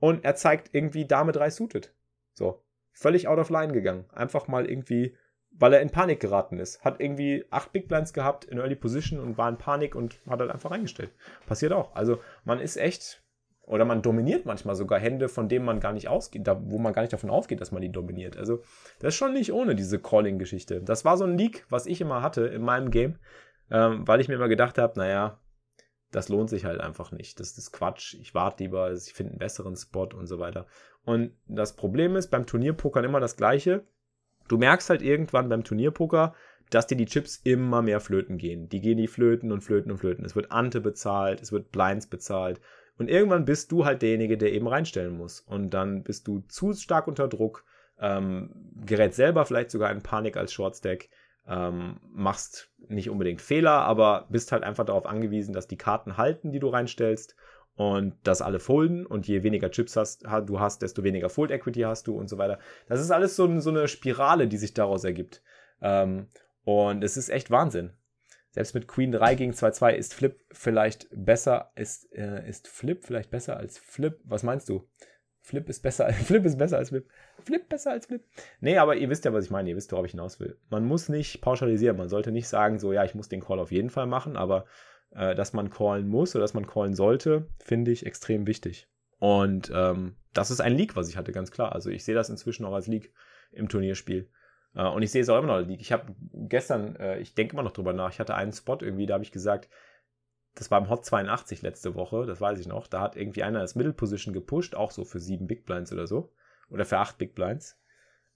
Und 0.00 0.24
er 0.24 0.36
zeigt 0.36 0.74
irgendwie 0.74 1.06
Dame 1.06 1.32
3 1.32 1.50
Suited. 1.50 1.94
So. 2.34 2.62
Völlig 2.92 3.28
out 3.28 3.38
of 3.38 3.50
line 3.50 3.72
gegangen. 3.72 4.06
Einfach 4.12 4.48
mal 4.48 4.68
irgendwie, 4.68 5.16
weil 5.52 5.72
er 5.72 5.80
in 5.80 5.90
Panik 5.90 6.20
geraten 6.20 6.58
ist. 6.58 6.84
Hat 6.84 7.00
irgendwie 7.00 7.44
8 7.50 7.72
Big 7.72 7.88
Blinds 7.88 8.12
gehabt 8.12 8.44
in 8.44 8.58
Early 8.58 8.76
Position 8.76 9.20
und 9.20 9.38
war 9.38 9.48
in 9.48 9.58
Panik 9.58 9.94
und 9.94 10.20
hat 10.28 10.40
halt 10.40 10.50
einfach 10.50 10.70
reingestellt. 10.70 11.12
Passiert 11.46 11.72
auch. 11.72 11.94
Also 11.94 12.20
man 12.44 12.58
ist 12.58 12.76
echt 12.76 13.22
oder 13.68 13.84
man 13.84 14.02
dominiert 14.02 14.46
manchmal 14.46 14.74
sogar 14.74 14.98
Hände, 14.98 15.28
von 15.28 15.48
denen 15.48 15.64
man 15.64 15.78
gar 15.78 15.92
nicht 15.92 16.08
ausgeht, 16.08 16.46
da, 16.46 16.58
wo 16.64 16.78
man 16.78 16.94
gar 16.94 17.02
nicht 17.02 17.12
davon 17.12 17.30
ausgeht, 17.30 17.60
dass 17.60 17.70
man 17.70 17.82
die 17.82 17.92
dominiert. 17.92 18.36
Also, 18.36 18.62
das 18.98 19.14
ist 19.14 19.16
schon 19.16 19.34
nicht 19.34 19.52
ohne 19.52 19.74
diese 19.74 19.98
Calling-Geschichte. 19.98 20.80
Das 20.80 21.04
war 21.04 21.16
so 21.16 21.24
ein 21.24 21.36
Leak, 21.36 21.66
was 21.68 21.86
ich 21.86 22.00
immer 22.00 22.22
hatte 22.22 22.46
in 22.46 22.62
meinem 22.62 22.90
Game, 22.90 23.18
ähm, 23.70 24.08
weil 24.08 24.20
ich 24.20 24.28
mir 24.28 24.34
immer 24.34 24.48
gedacht 24.48 24.78
habe, 24.78 24.98
naja, 24.98 25.38
das 26.10 26.30
lohnt 26.30 26.48
sich 26.48 26.64
halt 26.64 26.80
einfach 26.80 27.12
nicht. 27.12 27.38
Das 27.38 27.58
ist 27.58 27.72
Quatsch. 27.72 28.14
Ich 28.14 28.34
warte 28.34 28.62
lieber, 28.62 28.90
ich 28.90 29.12
finde 29.12 29.32
einen 29.32 29.38
besseren 29.38 29.76
Spot 29.76 30.08
und 30.14 30.26
so 30.26 30.38
weiter. 30.38 30.66
Und 31.04 31.32
das 31.46 31.76
Problem 31.76 32.16
ist 32.16 32.30
beim 32.30 32.46
Turnierpokern 32.46 33.04
immer 33.04 33.20
das 33.20 33.36
Gleiche. 33.36 33.84
Du 34.48 34.56
merkst 34.56 34.88
halt 34.88 35.02
irgendwann 35.02 35.50
beim 35.50 35.64
Turnierpoker, 35.64 36.34
dass 36.70 36.86
dir 36.86 36.96
die 36.96 37.04
Chips 37.04 37.36
immer 37.44 37.82
mehr 37.82 38.00
flöten 38.00 38.38
gehen. 38.38 38.70
Die 38.70 38.80
gehen 38.80 38.96
die 38.96 39.08
flöten 39.08 39.52
und 39.52 39.60
flöten 39.60 39.90
und 39.90 39.98
flöten. 39.98 40.24
Es 40.24 40.34
wird 40.34 40.52
Ante 40.52 40.80
bezahlt, 40.80 41.42
es 41.42 41.52
wird 41.52 41.70
Blinds 41.70 42.06
bezahlt 42.06 42.60
und 42.98 43.08
irgendwann 43.08 43.44
bist 43.44 43.72
du 43.72 43.84
halt 43.84 44.02
derjenige, 44.02 44.36
der 44.36 44.52
eben 44.52 44.66
reinstellen 44.66 45.16
muss. 45.16 45.40
Und 45.40 45.72
dann 45.72 46.02
bist 46.02 46.26
du 46.26 46.40
zu 46.48 46.74
stark 46.74 47.06
unter 47.06 47.28
Druck, 47.28 47.64
ähm, 48.00 48.50
gerät 48.84 49.14
selber 49.14 49.46
vielleicht 49.46 49.70
sogar 49.70 49.90
in 49.90 50.02
Panik 50.02 50.36
als 50.36 50.52
Shortstack, 50.52 51.08
ähm, 51.46 52.00
machst 52.12 52.70
nicht 52.88 53.08
unbedingt 53.08 53.40
Fehler, 53.40 53.70
aber 53.70 54.26
bist 54.28 54.52
halt 54.52 54.64
einfach 54.64 54.84
darauf 54.84 55.06
angewiesen, 55.06 55.54
dass 55.54 55.68
die 55.68 55.78
Karten 55.78 56.16
halten, 56.16 56.52
die 56.52 56.58
du 56.58 56.68
reinstellst 56.68 57.36
und 57.76 58.14
dass 58.24 58.42
alle 58.42 58.58
folden 58.58 59.06
und 59.06 59.28
je 59.28 59.44
weniger 59.44 59.70
Chips 59.70 59.96
hast, 59.96 60.24
du 60.46 60.60
hast, 60.60 60.82
desto 60.82 61.04
weniger 61.04 61.28
Fold 61.28 61.52
Equity 61.52 61.82
hast 61.82 62.08
du 62.08 62.16
und 62.16 62.28
so 62.28 62.36
weiter. 62.36 62.58
Das 62.88 63.00
ist 63.00 63.12
alles 63.12 63.36
so, 63.36 63.60
so 63.60 63.70
eine 63.70 63.86
Spirale, 63.86 64.48
die 64.48 64.56
sich 64.56 64.74
daraus 64.74 65.04
ergibt. 65.04 65.42
Ähm, 65.80 66.26
und 66.64 67.04
es 67.04 67.16
ist 67.16 67.28
echt 67.28 67.50
Wahnsinn. 67.50 67.92
Selbst 68.50 68.74
mit 68.74 68.88
Queen 68.88 69.12
3 69.12 69.34
gegen 69.34 69.52
2-2 69.52 69.92
ist 69.92 70.14
Flip 70.14 70.40
vielleicht 70.50 71.08
besser, 71.12 71.70
ist, 71.74 72.12
äh, 72.12 72.48
ist 72.48 72.68
Flip 72.68 73.04
vielleicht 73.04 73.30
besser 73.30 73.56
als 73.56 73.78
Flip? 73.78 74.18
Was 74.24 74.42
meinst 74.42 74.68
du? 74.68 74.88
Flip 75.40 75.68
ist 75.68 75.82
besser, 75.82 76.12
Flip 76.12 76.44
ist 76.44 76.58
besser 76.58 76.78
als 76.78 76.88
Flip. 76.90 77.08
Flip 77.44 77.68
besser 77.68 77.92
als 77.92 78.06
Flip. 78.06 78.22
Nee, 78.60 78.78
aber 78.78 78.96
ihr 78.96 79.08
wisst 79.10 79.24
ja, 79.24 79.32
was 79.32 79.44
ich 79.44 79.50
meine. 79.50 79.70
Ihr 79.70 79.76
wisst, 79.76 79.92
worauf 79.92 80.06
ich 80.06 80.12
hinaus 80.12 80.40
will. 80.40 80.58
Man 80.70 80.84
muss 80.84 81.08
nicht 81.08 81.40
pauschalisieren. 81.40 81.96
Man 81.96 82.08
sollte 82.08 82.32
nicht 82.32 82.48
sagen, 82.48 82.78
so, 82.78 82.92
ja, 82.92 83.04
ich 83.04 83.14
muss 83.14 83.28
den 83.28 83.40
Call 83.40 83.58
auf 83.58 83.72
jeden 83.72 83.90
Fall 83.90 84.06
machen, 84.06 84.36
aber 84.36 84.64
äh, 85.10 85.34
dass 85.34 85.52
man 85.52 85.70
callen 85.70 86.08
muss 86.08 86.34
oder 86.34 86.42
dass 86.42 86.54
man 86.54 86.66
callen 86.66 86.94
sollte, 86.94 87.48
finde 87.58 87.90
ich 87.90 88.06
extrem 88.06 88.46
wichtig. 88.46 88.88
Und 89.18 89.72
ähm, 89.74 90.16
das 90.32 90.50
ist 90.50 90.60
ein 90.60 90.76
Leak, 90.76 90.96
was 90.96 91.08
ich 91.08 91.16
hatte, 91.16 91.32
ganz 91.32 91.50
klar. 91.50 91.72
Also 91.72 91.90
ich 91.90 92.04
sehe 92.04 92.14
das 92.14 92.30
inzwischen 92.30 92.64
auch 92.64 92.74
als 92.74 92.86
Leak 92.86 93.12
im 93.50 93.68
Turnierspiel. 93.68 94.30
Äh, 94.74 94.86
und 94.86 95.02
ich 95.02 95.10
sehe 95.10 95.22
es 95.22 95.28
auch 95.28 95.38
immer 95.38 95.60
noch. 95.60 95.68
Ich 95.68 95.92
habe 95.92 96.14
gestern, 96.32 96.96
äh, 96.96 97.18
ich 97.18 97.34
denke 97.34 97.54
immer 97.54 97.62
noch 97.62 97.72
drüber 97.72 97.92
nach, 97.92 98.10
ich 98.10 98.20
hatte 98.20 98.34
einen 98.34 98.52
Spot 98.52 98.78
irgendwie, 98.80 99.06
da 99.06 99.14
habe 99.14 99.24
ich 99.24 99.32
gesagt, 99.32 99.68
das 100.54 100.70
war 100.70 100.80
im 100.80 100.88
Hot 100.88 101.04
82 101.04 101.62
letzte 101.62 101.94
Woche, 101.94 102.26
das 102.26 102.40
weiß 102.40 102.58
ich 102.58 102.66
noch. 102.66 102.86
Da 102.88 103.00
hat 103.00 103.16
irgendwie 103.16 103.44
einer 103.44 103.60
das 103.60 103.76
Middle 103.76 103.92
Position 103.92 104.34
gepusht, 104.34 104.74
auch 104.74 104.90
so 104.90 105.04
für 105.04 105.20
sieben 105.20 105.46
Big 105.46 105.64
Blinds 105.64 105.92
oder 105.92 106.06
so. 106.06 106.32
Oder 106.70 106.84
für 106.84 106.98
acht 106.98 107.16
Big 107.18 107.34
Blinds. 107.34 107.80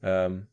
Ähm, 0.02 0.46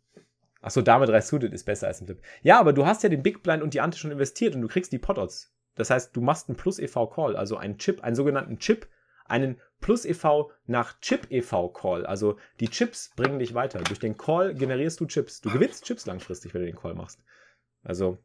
Achso, 0.62 0.82
Dame 0.82 1.06
3 1.06 1.22
Suited 1.22 1.54
ist 1.54 1.64
besser 1.64 1.88
als 1.88 2.02
ein 2.02 2.06
Flip. 2.06 2.22
Ja, 2.42 2.60
aber 2.60 2.74
du 2.74 2.86
hast 2.86 3.04
ja 3.04 3.10
den 3.10 3.24
Big 3.24 3.44
Blind 3.44 3.64
und 3.64 3.74
die 3.74 3.82
Ante 3.82 3.98
schon 3.98 4.12
investiert 4.12 4.56
und 4.56 4.62
du 4.62 4.68
kriegst 4.68 4.92
die 4.92 5.00
Pot-Odds. 5.00 5.54
Das 5.76 5.90
heißt, 5.90 6.16
du 6.16 6.22
machst 6.22 6.50
einen 6.50 6.58
Plus-EV-Call, 6.58 7.38
also 7.38 7.56
einen 7.56 7.78
Chip, 7.78 8.04
einen 8.04 8.16
sogenannten 8.16 8.60
Chip, 8.60 8.88
einen 9.30 9.60
Plus 9.82 10.06
EV 10.06 10.52
nach 10.66 11.00
Chip 11.00 11.32
EV 11.32 11.70
Call. 11.74 12.06
Also 12.06 12.38
die 12.60 12.68
Chips 12.68 13.12
bringen 13.16 13.40
dich 13.40 13.54
weiter. 13.54 13.80
Durch 13.80 14.00
den 14.00 14.18
Call 14.18 14.54
generierst 14.54 15.00
du 15.00 15.06
Chips. 15.06 15.42
Du 15.42 15.50
gewinnst 15.50 15.86
Chips 15.86 16.06
langfristig, 16.06 16.54
wenn 16.54 16.62
du 16.62 16.68
den 16.68 16.76
Call 16.76 16.96
machst. 16.96 17.24
Also 17.84 18.18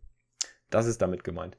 das 0.70 0.86
ist 0.86 1.00
damit 1.00 1.22
gemeint. 1.22 1.56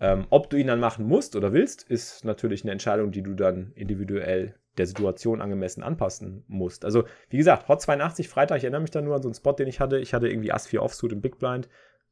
Ähm, 0.00 0.26
ob 0.30 0.50
du 0.50 0.56
ihn 0.56 0.66
dann 0.66 0.80
machen 0.80 1.06
musst 1.06 1.36
oder 1.36 1.52
willst, 1.52 1.82
ist 1.84 2.24
natürlich 2.24 2.64
eine 2.64 2.72
Entscheidung, 2.72 3.12
die 3.12 3.22
du 3.22 3.34
dann 3.34 3.72
individuell 3.74 4.58
der 4.76 4.86
Situation 4.86 5.40
angemessen 5.40 5.82
anpassen 5.82 6.44
musst. 6.48 6.84
Also, 6.84 7.04
wie 7.30 7.38
gesagt, 7.38 7.66
Hot 7.68 7.80
82 7.80 8.28
Freitag, 8.28 8.58
ich 8.58 8.64
erinnere 8.64 8.82
mich 8.82 8.90
da 8.90 9.00
nur 9.00 9.14
an 9.14 9.22
so 9.22 9.28
einen 9.28 9.34
Spot, 9.34 9.52
den 9.52 9.68
ich 9.68 9.80
hatte. 9.80 9.98
Ich 9.98 10.12
hatte 10.12 10.28
irgendwie 10.28 10.52
Ass 10.52 10.66
4 10.66 10.82
Offsuit 10.82 11.12
im 11.12 11.22
Big 11.22 11.38
Blind, 11.38 11.68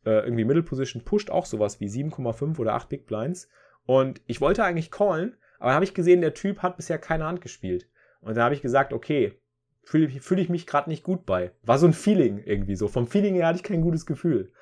äh, 0.06 0.24
irgendwie 0.24 0.44
Middle 0.44 0.62
Position, 0.62 1.04
pusht 1.04 1.30
auch 1.30 1.44
sowas 1.44 1.80
wie 1.80 1.88
7,5 1.88 2.58
oder 2.58 2.74
8 2.74 2.88
Big 2.88 3.06
Blinds. 3.06 3.48
Und 3.84 4.22
ich 4.26 4.40
wollte 4.40 4.64
eigentlich 4.64 4.90
callen, 4.90 5.36
aber 5.58 5.68
dann 5.68 5.76
habe 5.76 5.84
ich 5.84 5.94
gesehen, 5.94 6.20
der 6.20 6.34
Typ 6.34 6.62
hat 6.62 6.76
bisher 6.76 6.98
keine 6.98 7.24
Hand 7.24 7.40
gespielt. 7.40 7.88
Und 8.20 8.36
dann 8.36 8.44
habe 8.44 8.54
ich 8.54 8.62
gesagt, 8.62 8.92
okay, 8.92 9.38
fühle 9.82 10.08
fühl 10.08 10.38
ich 10.38 10.48
mich 10.48 10.66
gerade 10.66 10.88
nicht 10.88 11.02
gut 11.02 11.26
bei. 11.26 11.52
War 11.62 11.78
so 11.78 11.86
ein 11.86 11.92
Feeling 11.92 12.38
irgendwie 12.44 12.76
so. 12.76 12.88
Vom 12.88 13.06
Feeling 13.06 13.34
her 13.34 13.48
hatte 13.48 13.58
ich 13.58 13.62
kein 13.62 13.82
gutes 13.82 14.06
Gefühl. 14.06 14.52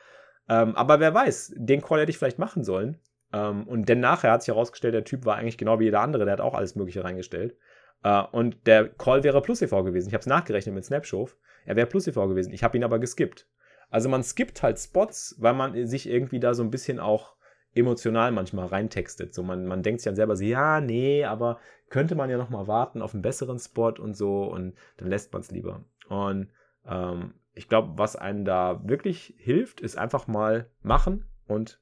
Ähm, 0.49 0.75
aber 0.77 1.01
wer 1.01 1.15
weiß, 1.15 1.55
den 1.57 1.81
Call 1.81 2.01
hätte 2.01 2.11
ich 2.11 2.19
vielleicht 2.19 2.39
machen 2.39 2.65
sollen. 2.65 2.99
Ähm, 3.33 3.67
und 3.67 3.89
denn 3.89 4.01
nachher 4.01 4.33
hat 4.33 4.43
sich 4.43 4.53
herausgestellt, 4.55 4.95
der 4.95 5.05
Typ 5.05 5.25
war 5.25 5.37
eigentlich 5.37 5.59
genau 5.59 5.79
wie 5.79 5.85
jeder 5.85 6.01
andere, 6.01 6.25
der 6.25 6.33
hat 6.33 6.41
auch 6.41 6.55
alles 6.55 6.75
Mögliche 6.75 7.05
reingestellt. 7.05 7.57
Äh, 8.03 8.23
und 8.33 8.67
der 8.67 8.89
Call 8.89 9.23
wäre 9.23 9.41
Plus 9.43 9.63
EV 9.63 9.85
gewesen. 9.85 10.09
Ich 10.09 10.15
habe 10.15 10.23
es 10.23 10.27
nachgerechnet 10.27 10.75
mit 10.75 10.85
Snapshove. 10.85 11.37
Er 11.65 11.77
wäre 11.77 11.87
Plus 11.87 12.07
EV 12.07 12.27
gewesen. 12.29 12.53
Ich 12.53 12.65
habe 12.65 12.77
ihn 12.77 12.85
aber 12.85 12.99
geskippt. 12.99 13.49
Also 13.91 14.09
man 14.09 14.25
skippt 14.25 14.63
halt 14.63 14.79
Spots, 14.79 15.37
weil 15.39 15.55
man 15.55 15.87
sich 15.87 16.09
irgendwie 16.09 16.41
da 16.41 16.55
so 16.55 16.63
ein 16.63 16.71
bisschen 16.71 16.99
auch 16.99 17.37
emotional 17.75 18.33
manchmal 18.33 18.67
reintextet. 18.67 19.35
So, 19.35 19.43
man, 19.43 19.67
man 19.67 19.83
denkt 19.83 20.01
sich 20.01 20.07
dann 20.07 20.17
selber 20.17 20.37
so, 20.37 20.45
ja, 20.45 20.81
nee, 20.81 21.25
aber 21.25 21.59
könnte 21.89 22.15
man 22.15 22.31
ja 22.31 22.39
noch 22.39 22.51
mal 22.51 22.67
warten 22.67 23.03
auf 23.03 23.15
einen 23.15 23.23
besseren 23.23 23.59
Spot 23.59 23.93
und 23.99 24.17
so 24.17 24.45
und 24.45 24.75
dann 24.97 25.09
lässt 25.09 25.33
man 25.33 25.43
es 25.43 25.51
lieber. 25.51 25.85
Und 26.09 26.49
ähm, 26.87 27.35
ich 27.55 27.69
glaube, 27.69 27.99
was 27.99 28.17
einem 28.17 28.45
da 28.45 28.81
wirklich 28.85 29.35
hilft, 29.39 29.81
ist 29.81 29.99
einfach 29.99 30.27
mal 30.27 30.71
machen 30.83 31.27
und 31.47 31.81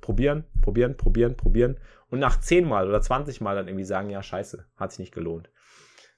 probieren, 0.00 0.44
probieren, 0.62 0.96
probieren, 0.96 1.36
probieren 1.36 1.76
und 2.10 2.18
nach 2.18 2.40
10 2.40 2.66
Mal 2.66 2.88
oder 2.88 3.00
20 3.00 3.40
Mal 3.40 3.56
dann 3.56 3.68
irgendwie 3.68 3.84
sagen, 3.84 4.10
ja, 4.10 4.22
scheiße, 4.22 4.66
hat 4.76 4.92
sich 4.92 5.00
nicht 5.00 5.14
gelohnt. 5.14 5.50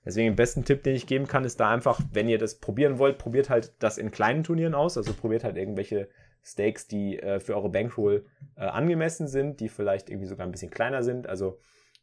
Deswegen 0.04 0.30
den 0.30 0.36
besten 0.36 0.64
Tipp, 0.64 0.82
den 0.82 0.94
ich 0.94 1.06
geben 1.06 1.26
kann, 1.26 1.44
ist 1.44 1.60
da 1.60 1.70
einfach, 1.70 2.00
wenn 2.12 2.28
ihr 2.28 2.38
das 2.38 2.60
probieren 2.60 2.98
wollt, 2.98 3.18
probiert 3.18 3.50
halt 3.50 3.74
das 3.78 3.98
in 3.98 4.10
kleinen 4.10 4.42
Turnieren 4.42 4.74
aus. 4.74 4.96
Also 4.96 5.12
probiert 5.12 5.44
halt 5.44 5.56
irgendwelche 5.56 6.08
Stakes, 6.48 6.88
die 6.88 7.18
äh, 7.18 7.40
für 7.40 7.54
eure 7.54 7.70
Bankroll 7.70 8.26
äh, 8.56 8.62
angemessen 8.62 9.28
sind, 9.28 9.60
die 9.60 9.68
vielleicht 9.68 10.10
irgendwie 10.10 10.26
sogar 10.26 10.46
ein 10.46 10.52
bisschen 10.52 10.70
kleiner 10.70 11.02
sind. 11.02 11.26
Also 11.26 11.58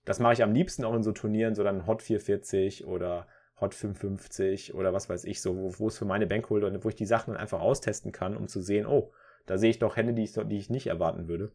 das 0.06 0.20
mache 0.20 0.34
ich 0.34 0.44
am 0.44 0.54
liebsten 0.54 0.86
auch 0.86 0.94
in 0.94 1.04
so 1.04 1.12
Turnieren, 1.12 1.56
so 1.56 1.64
dann 1.64 1.88
Hot 1.88 2.02
440 2.02 2.86
oder 2.86 3.28
Hot 3.60 3.74
550 3.74 4.76
oder 4.76 4.94
was 4.94 5.10
weiß 5.10 5.26
ich, 5.26 5.42
so, 5.42 5.58
wo, 5.58 5.74
wo 5.80 5.88
es 5.88 5.98
für 5.98 6.06
meine 6.06 6.28
Bankroll 6.28 6.64
und 6.64 6.84
wo 6.84 6.90
ich 6.90 6.96
die 6.96 7.06
Sachen 7.06 7.34
dann 7.34 7.42
einfach 7.42 7.62
austesten 7.62 8.12
kann, 8.12 8.38
um 8.38 8.48
zu 8.48 8.62
sehen, 8.62 8.86
oh, 8.86 9.12
da 9.46 9.58
sehe 9.58 9.70
ich 9.70 9.80
doch 9.80 9.96
Hände, 9.96 10.14
die 10.14 10.24
ich, 10.24 10.34
die 10.34 10.58
ich 10.58 10.70
nicht 10.70 10.88
erwarten 10.88 11.28
würde. 11.28 11.52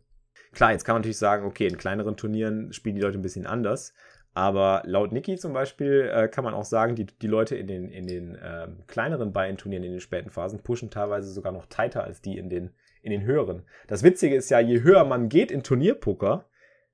Klar, 0.52 0.72
jetzt 0.72 0.84
kann 0.84 0.94
man 0.94 1.02
natürlich 1.02 1.18
sagen, 1.18 1.46
okay, 1.46 1.66
in 1.66 1.76
kleineren 1.76 2.16
Turnieren 2.16 2.72
spielen 2.72 2.96
die 2.96 3.02
Leute 3.02 3.18
ein 3.18 3.22
bisschen 3.22 3.46
anders. 3.46 3.92
Aber 4.32 4.82
laut 4.84 5.12
Niki 5.12 5.36
zum 5.36 5.52
Beispiel 5.52 6.10
äh, 6.12 6.28
kann 6.28 6.44
man 6.44 6.54
auch 6.54 6.64
sagen, 6.64 6.94
die, 6.94 7.06
die 7.06 7.26
Leute 7.26 7.56
in 7.56 7.66
den, 7.66 7.90
in 7.90 8.06
den 8.06 8.38
ähm, 8.42 8.84
kleineren 8.86 9.32
Buy-in-Turnieren 9.32 9.84
in 9.84 9.92
den 9.92 10.00
späten 10.00 10.30
Phasen 10.30 10.62
pushen 10.62 10.90
teilweise 10.90 11.32
sogar 11.32 11.52
noch 11.52 11.66
tighter 11.66 12.04
als 12.04 12.20
die 12.20 12.38
in 12.38 12.48
den, 12.48 12.70
in 13.02 13.10
den 13.10 13.24
höheren. 13.24 13.64
Das 13.88 14.02
Witzige 14.02 14.36
ist 14.36 14.50
ja, 14.50 14.60
je 14.60 14.82
höher 14.82 15.04
man 15.04 15.28
geht 15.28 15.50
in 15.50 15.64
Turnierpoker, 15.64 16.46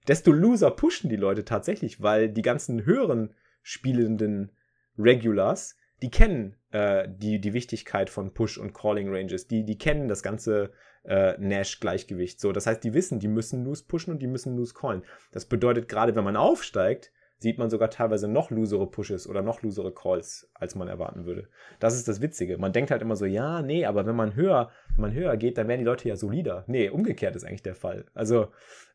desto 0.09 0.33
loser 0.33 0.71
pushen 0.71 1.11
die 1.11 1.17
Leute 1.17 1.45
tatsächlich, 1.45 2.01
weil 2.01 2.31
die 2.31 2.43
ganzen 2.43 2.87
höheren 2.87 3.35
spielenden 3.63 4.53
Regulars, 4.99 5.77
die 6.03 6.11
kennen 6.11 6.57
äh, 6.71 7.09
die, 7.09 7.41
die 7.41 7.53
Wichtigkeit 7.53 8.09
von 8.09 8.33
Push- 8.33 8.59
und 8.59 8.73
Calling-Ranges. 8.73 9.47
Die, 9.47 9.65
die 9.65 9.79
kennen 9.79 10.09
das 10.09 10.23
ganze 10.23 10.71
äh, 11.05 11.35
Nash-Gleichgewicht. 11.39 12.41
So, 12.41 12.53
das 12.53 12.67
heißt, 12.67 12.83
die 12.85 12.95
wissen, 12.95 13.19
die 13.19 13.29
müssen 13.29 13.65
loose 13.65 13.85
pushen 13.87 14.13
und 14.13 14.21
die 14.21 14.27
müssen 14.27 14.57
loose 14.57 14.75
callen. 14.75 15.03
Das 15.33 15.47
bedeutet, 15.47 15.89
gerade 15.89 16.15
wenn 16.15 16.25
man 16.25 16.37
aufsteigt, 16.37 17.13
sieht 17.39 17.59
man 17.59 17.69
sogar 17.69 17.91
teilweise 17.91 18.29
noch 18.29 18.51
losere 18.51 18.87
Pushes 18.87 19.29
oder 19.29 19.43
noch 19.43 19.63
losere 19.63 19.93
Calls, 19.93 20.51
als 20.55 20.75
man 20.75 20.89
erwarten 20.89 21.27
würde. 21.27 21.49
Das 21.79 21.95
ist 21.95 22.09
das 22.09 22.21
Witzige. 22.21 22.57
Man 22.59 22.73
denkt 22.73 22.91
halt 22.91 23.03
immer 23.03 23.17
so, 23.17 23.27
ja, 23.27 23.63
nee, 23.63 23.85
aber 23.85 24.07
wenn 24.07 24.17
man 24.17 24.35
höher, 24.35 24.71
wenn 24.95 25.03
man 25.03 25.13
höher 25.13 25.37
geht, 25.37 25.59
dann 25.59 25.69
werden 25.69 25.81
die 25.81 25.87
Leute 25.87 26.09
ja 26.09 26.17
solider. 26.17 26.65
Nee, 26.67 26.89
umgekehrt 26.89 27.37
ist 27.37 27.45
eigentlich 27.45 27.63
der 27.63 27.75
Fall. 27.75 28.07
Also, 28.15 28.49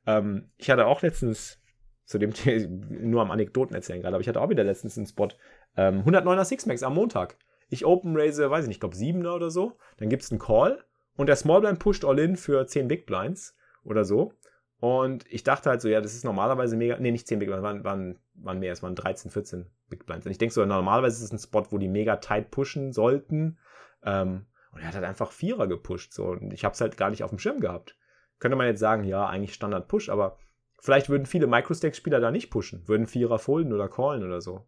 ähm, 0.08 0.50
ich 0.58 0.70
hatte 0.72 0.88
auch 0.88 1.02
letztens, 1.02 1.62
zu 2.06 2.18
dem 2.18 2.34
nur 2.90 3.22
am 3.22 3.32
Anekdoten 3.32 3.76
erzählen 3.76 4.02
gerade, 4.02 4.16
aber 4.16 4.22
ich 4.22 4.28
hatte 4.28 4.42
auch 4.42 4.50
wieder 4.50 4.64
letztens 4.64 4.98
einen 4.98 5.08
Spot, 5.08 5.30
ähm, 5.78 6.04
109er 6.04 6.46
Sixmax 6.46 6.84
am 6.84 6.96
Montag. 6.96 7.38
Ich 7.70 7.86
open 7.86 8.18
raise, 8.18 8.50
weiß 8.50 8.66
ich 8.66 8.68
nicht, 8.68 8.78
ich 8.78 8.82
glaube 8.82 8.96
7er 8.96 9.36
oder 9.36 9.50
so. 9.50 9.78
Dann 9.98 10.10
gibt 10.10 10.24
es 10.24 10.32
einen 10.32 10.40
Call 10.40 10.84
und 11.16 11.28
der 11.28 11.36
Small 11.36 11.62
Blind 11.62 11.80
pusht 11.80 12.04
all 12.04 12.20
in 12.20 12.36
für 12.36 12.66
10 12.66 12.88
Big 12.88 13.06
Blinds 13.06 13.56
oder 13.84 14.04
so. 14.04 14.34
Und 14.82 15.32
ich 15.32 15.44
dachte 15.44 15.70
halt 15.70 15.80
so, 15.80 15.88
ja, 15.88 16.02
das 16.02 16.16
ist 16.16 16.26
normalerweise 16.26 16.76
mega. 16.76 16.98
Nee, 17.00 17.12
nicht 17.12 17.28
10 17.28 17.38
Big 17.38 17.48
Blinds, 17.48 17.64
waren, 17.64 17.84
waren, 17.84 18.20
waren 18.34 18.58
mehr, 18.58 18.74
es 18.74 18.82
waren 18.82 18.96
13, 18.96 19.30
14 19.30 19.68
Big 19.90 20.08
Blinds. 20.08 20.26
Und 20.26 20.32
ich 20.32 20.40
denke 20.40 20.56
so, 20.56 20.66
normalerweise 20.66 21.18
ist 21.18 21.26
es 21.26 21.32
ein 21.32 21.38
Spot, 21.38 21.68
wo 21.70 21.78
die 21.78 21.88
mega 21.88 22.16
tight 22.16 22.50
pushen 22.50 22.92
sollten. 22.92 23.60
Ähm, 24.04 24.48
und 24.72 24.82
er 24.82 24.88
hat 24.88 24.96
halt 24.96 25.06
einfach 25.06 25.32
Vierer 25.32 25.68
gepusht. 25.68 26.14
So. 26.14 26.30
Und 26.30 26.52
ich 26.52 26.66
habe 26.66 26.74
es 26.74 26.82
halt 26.82 26.98
gar 26.98 27.12
nicht 27.12 27.24
auf 27.24 27.30
dem 27.30 27.38
Schirm 27.38 27.60
gehabt. 27.60 27.96
Könnte 28.40 28.58
man 28.58 28.66
jetzt 28.66 28.80
sagen, 28.80 29.04
ja, 29.04 29.28
eigentlich 29.28 29.54
Standard 29.54 29.88
Push, 29.88 30.10
aber 30.10 30.40
vielleicht 30.80 31.10
würden 31.10 31.28
viele 31.28 31.46
Microstack-Spieler 31.46 32.20
da 32.20 32.32
nicht 32.32 32.50
pushen, 32.50 32.88
würden 32.88 33.06
Vierer 33.06 33.38
folden 33.38 33.74
oder 33.74 33.88
callen 33.88 34.24
oder 34.24 34.42
so. 34.42 34.66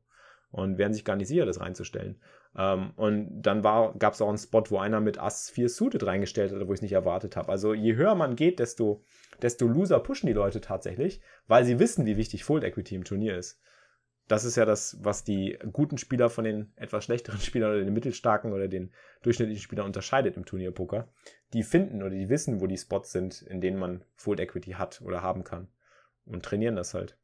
Und 0.54 0.78
wären 0.78 0.94
sich 0.94 1.04
gar 1.04 1.16
nicht 1.16 1.28
sicher, 1.28 1.48
das 1.48 1.60
reinzustellen. 1.60 2.22
Ähm, 2.56 2.92
und 2.96 3.42
dann 3.42 3.64
gab 3.64 4.14
es 4.14 4.22
auch 4.22 4.30
einen 4.30 4.38
Spot, 4.38 4.64
wo 4.70 4.78
einer 4.78 5.02
mit 5.02 5.18
Ass 5.18 5.50
4 5.50 5.68
suited 5.68 6.06
reingestellt 6.06 6.52
hat, 6.52 6.68
wo 6.68 6.74
ich 6.74 6.78
es 6.78 6.84
nicht 6.84 6.94
erwartet 6.94 7.36
habe. 7.36 7.50
Also 7.50 7.74
je 7.74 7.96
höher 7.96 8.14
man 8.14 8.36
geht, 8.36 8.60
desto, 8.60 9.04
desto 9.42 9.68
loser 9.68 10.00
pushen 10.00 10.28
die 10.28 10.34
Leute 10.34 10.62
tatsächlich, 10.62 11.22
weil 11.48 11.66
sie 11.66 11.80
wissen, 11.80 12.06
wie 12.06 12.18
wichtig 12.18 12.44
Full 12.44 12.64
Equity 12.64 12.94
im 12.94 13.04
Turnier 13.04 13.36
ist. 13.36 13.60
Das 14.28 14.46
ist 14.46 14.56
ja 14.56 14.64
das, 14.64 14.98
was 15.02 15.24
die 15.24 15.58
guten 15.72 15.98
Spieler 15.98 16.30
von 16.30 16.46
den 16.46 16.72
etwas 16.76 17.04
schlechteren 17.06 17.40
Spielern 17.42 17.72
oder 17.72 17.84
den 17.84 17.94
mittelstarken 17.94 18.54
oder 18.54 18.68
den 18.68 18.94
durchschnittlichen 19.24 19.64
Spielern 19.64 19.88
unterscheidet 19.88 20.38
im 20.38 20.46
Turnierpoker. 20.46 21.10
Die 21.54 21.64
finden 21.64 22.04
oder 22.04 22.12
die 22.12 22.30
wissen, 22.30 22.62
wo 22.62 22.68
die 22.68 22.78
Spots 22.78 23.12
sind, 23.12 23.42
in 23.42 23.60
denen 23.60 23.80
man 23.80 24.04
Full 24.16 24.40
Equity 24.40 24.74
hat 24.74 25.02
oder 25.02 25.24
haben 25.24 25.44
kann. 25.44 25.68
Und 26.26 26.46
trainieren 26.46 26.76
das 26.76 26.94
halt. 26.94 27.18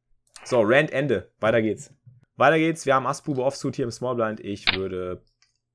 So, 0.45 0.61
Rand 0.61 0.91
Ende. 0.91 1.31
Weiter 1.39 1.61
geht's. 1.61 1.93
Weiter 2.39 2.57
geht's. 2.57 2.85
Wir 2.85 2.95
haben 2.95 3.05
Assbube 3.05 3.43
Offsuit 3.43 3.75
hier 3.75 3.83
im 3.83 3.91
Smallblind. 3.91 4.39
Ich 4.39 4.73
würde 4.73 5.21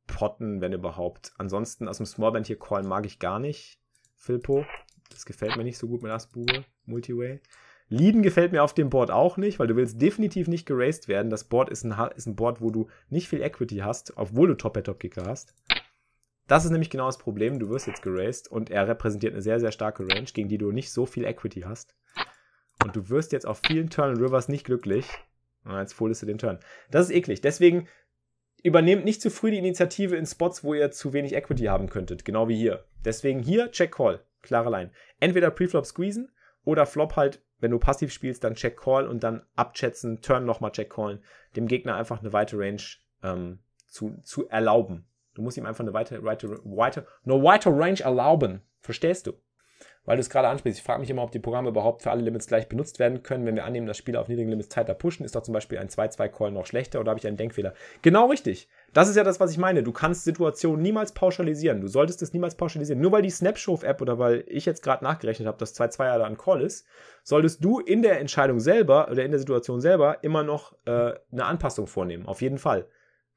potten, 0.06 0.62
wenn 0.62 0.72
überhaupt. 0.72 1.34
Ansonsten 1.36 1.88
aus 1.88 1.98
dem 1.98 2.06
Smallblind 2.06 2.46
hier 2.46 2.58
callen 2.58 2.88
mag 2.88 3.04
ich 3.04 3.18
gar 3.18 3.38
nicht. 3.38 3.78
Philpo. 4.16 4.64
Das 5.10 5.26
gefällt 5.26 5.58
mir 5.58 5.64
nicht 5.64 5.76
so 5.76 5.88
gut 5.88 6.02
mit 6.02 6.10
Assbube. 6.10 6.64
Multiway. 6.86 7.42
Leaden 7.88 8.22
gefällt 8.22 8.52
mir 8.52 8.62
auf 8.62 8.72
dem 8.72 8.88
Board 8.88 9.10
auch 9.10 9.36
nicht, 9.36 9.58
weil 9.58 9.66
du 9.66 9.76
willst 9.76 10.00
definitiv 10.00 10.48
nicht 10.48 10.64
geraced 10.64 11.06
werden. 11.06 11.28
Das 11.28 11.44
Board 11.44 11.68
ist 11.68 11.84
ein, 11.84 11.94
ist 12.16 12.24
ein 12.24 12.34
Board, 12.34 12.62
wo 12.62 12.70
du 12.70 12.88
nicht 13.10 13.28
viel 13.28 13.42
Equity 13.42 13.80
hast, 13.80 14.16
obwohl 14.16 14.48
du 14.48 14.54
Top-Top-Kicker 14.54 15.26
hast. 15.26 15.54
Das 16.46 16.64
ist 16.64 16.70
nämlich 16.70 16.88
genau 16.88 17.04
das 17.06 17.18
Problem. 17.18 17.58
Du 17.58 17.68
wirst 17.68 17.86
jetzt 17.86 18.00
geraced 18.00 18.50
und 18.50 18.70
er 18.70 18.88
repräsentiert 18.88 19.34
eine 19.34 19.42
sehr, 19.42 19.60
sehr 19.60 19.70
starke 19.70 20.04
Range, 20.08 20.30
gegen 20.32 20.48
die 20.48 20.56
du 20.56 20.72
nicht 20.72 20.90
so 20.90 21.04
viel 21.04 21.26
Equity 21.26 21.60
hast. 21.60 21.94
Und 22.82 22.96
du 22.96 23.10
wirst 23.10 23.32
jetzt 23.32 23.46
auf 23.46 23.60
vielen 23.66 23.90
Turn 23.90 24.16
Rivers 24.16 24.48
nicht 24.48 24.64
glücklich, 24.64 25.06
und 25.64 25.78
jetzt 25.78 25.94
foldest 25.94 26.22
du 26.22 26.26
den 26.26 26.38
Turn. 26.38 26.58
Das 26.90 27.06
ist 27.06 27.14
eklig. 27.14 27.40
Deswegen 27.40 27.88
übernehmt 28.62 29.04
nicht 29.04 29.20
zu 29.20 29.30
früh 29.30 29.50
die 29.50 29.58
Initiative 29.58 30.16
in 30.16 30.26
Spots, 30.26 30.64
wo 30.64 30.74
ihr 30.74 30.90
zu 30.90 31.12
wenig 31.12 31.34
Equity 31.34 31.64
haben 31.64 31.88
könntet. 31.88 32.24
Genau 32.24 32.48
wie 32.48 32.56
hier. 32.56 32.84
Deswegen 33.04 33.40
hier 33.40 33.70
Check 33.70 33.92
Call. 33.92 34.24
Klare 34.42 34.70
Line. 34.70 34.90
Entweder 35.20 35.50
Preflop 35.50 35.86
squeezen 35.86 36.30
oder 36.64 36.86
Flop 36.86 37.16
halt, 37.16 37.42
wenn 37.60 37.70
du 37.70 37.78
passiv 37.78 38.12
spielst, 38.12 38.44
dann 38.44 38.54
Check 38.54 38.78
Call 38.78 39.06
und 39.06 39.22
dann 39.22 39.42
abschätzen, 39.54 40.20
Turn 40.20 40.44
nochmal 40.44 40.72
Check 40.72 40.90
Callen. 40.90 41.22
Dem 41.56 41.66
Gegner 41.66 41.96
einfach 41.96 42.20
eine 42.20 42.32
weite 42.32 42.58
Range 42.58 42.82
ähm, 43.22 43.60
zu, 43.86 44.16
zu 44.22 44.48
erlauben. 44.48 45.06
Du 45.34 45.42
musst 45.42 45.56
ihm 45.56 45.66
einfach 45.66 45.84
eine 45.84 45.92
weite, 45.92 46.22
weite, 46.24 46.60
weite, 46.64 47.06
eine 47.24 47.42
weite 47.42 47.70
Range 47.70 48.00
erlauben. 48.00 48.62
Verstehst 48.80 49.26
du? 49.26 49.32
Weil 50.04 50.16
du 50.16 50.20
es 50.20 50.30
gerade 50.30 50.48
ansprichst. 50.48 50.78
Ich 50.78 50.84
frage 50.84 51.00
mich 51.00 51.10
immer, 51.10 51.22
ob 51.22 51.30
die 51.30 51.38
Programme 51.38 51.70
überhaupt 51.70 52.02
für 52.02 52.10
alle 52.10 52.22
Limits 52.22 52.46
gleich 52.46 52.68
benutzt 52.68 52.98
werden 52.98 53.22
können. 53.22 53.46
Wenn 53.46 53.56
wir 53.56 53.64
annehmen, 53.64 53.86
dass 53.86 53.96
Spieler 53.96 54.20
auf 54.20 54.28
niedrigen 54.28 54.50
Limits 54.50 54.68
tighter 54.68 54.94
pushen, 54.94 55.24
ist 55.24 55.34
doch 55.34 55.42
zum 55.42 55.54
Beispiel 55.54 55.78
ein 55.78 55.88
2-2-Call 55.88 56.50
noch 56.50 56.66
schlechter 56.66 57.00
oder 57.00 57.10
habe 57.10 57.18
ich 57.18 57.26
einen 57.26 57.36
Denkfehler? 57.36 57.74
Genau 58.02 58.26
richtig. 58.26 58.68
Das 58.92 59.08
ist 59.08 59.16
ja 59.16 59.24
das, 59.24 59.40
was 59.40 59.50
ich 59.50 59.58
meine. 59.58 59.82
Du 59.82 59.92
kannst 59.92 60.24
Situationen 60.24 60.82
niemals 60.82 61.12
pauschalisieren. 61.12 61.80
Du 61.80 61.88
solltest 61.88 62.22
es 62.22 62.32
niemals 62.32 62.54
pauschalisieren. 62.54 63.00
Nur 63.00 63.12
weil 63.12 63.22
die 63.22 63.30
Snapshove-App 63.30 64.00
oder 64.02 64.18
weil 64.18 64.44
ich 64.46 64.66
jetzt 64.66 64.82
gerade 64.82 65.04
nachgerechnet 65.04 65.48
habe, 65.48 65.58
dass 65.58 65.78
2-2 65.78 66.04
ja 66.04 66.18
da 66.18 66.24
ein 66.24 66.38
Call 66.38 66.60
ist, 66.60 66.86
solltest 67.22 67.64
du 67.64 67.80
in 67.80 68.02
der 68.02 68.20
Entscheidung 68.20 68.60
selber 68.60 69.10
oder 69.10 69.24
in 69.24 69.30
der 69.30 69.40
Situation 69.40 69.80
selber 69.80 70.22
immer 70.22 70.42
noch 70.42 70.74
äh, 70.84 71.14
eine 71.32 71.44
Anpassung 71.44 71.86
vornehmen. 71.86 72.26
Auf 72.26 72.42
jeden 72.42 72.58
Fall. 72.58 72.86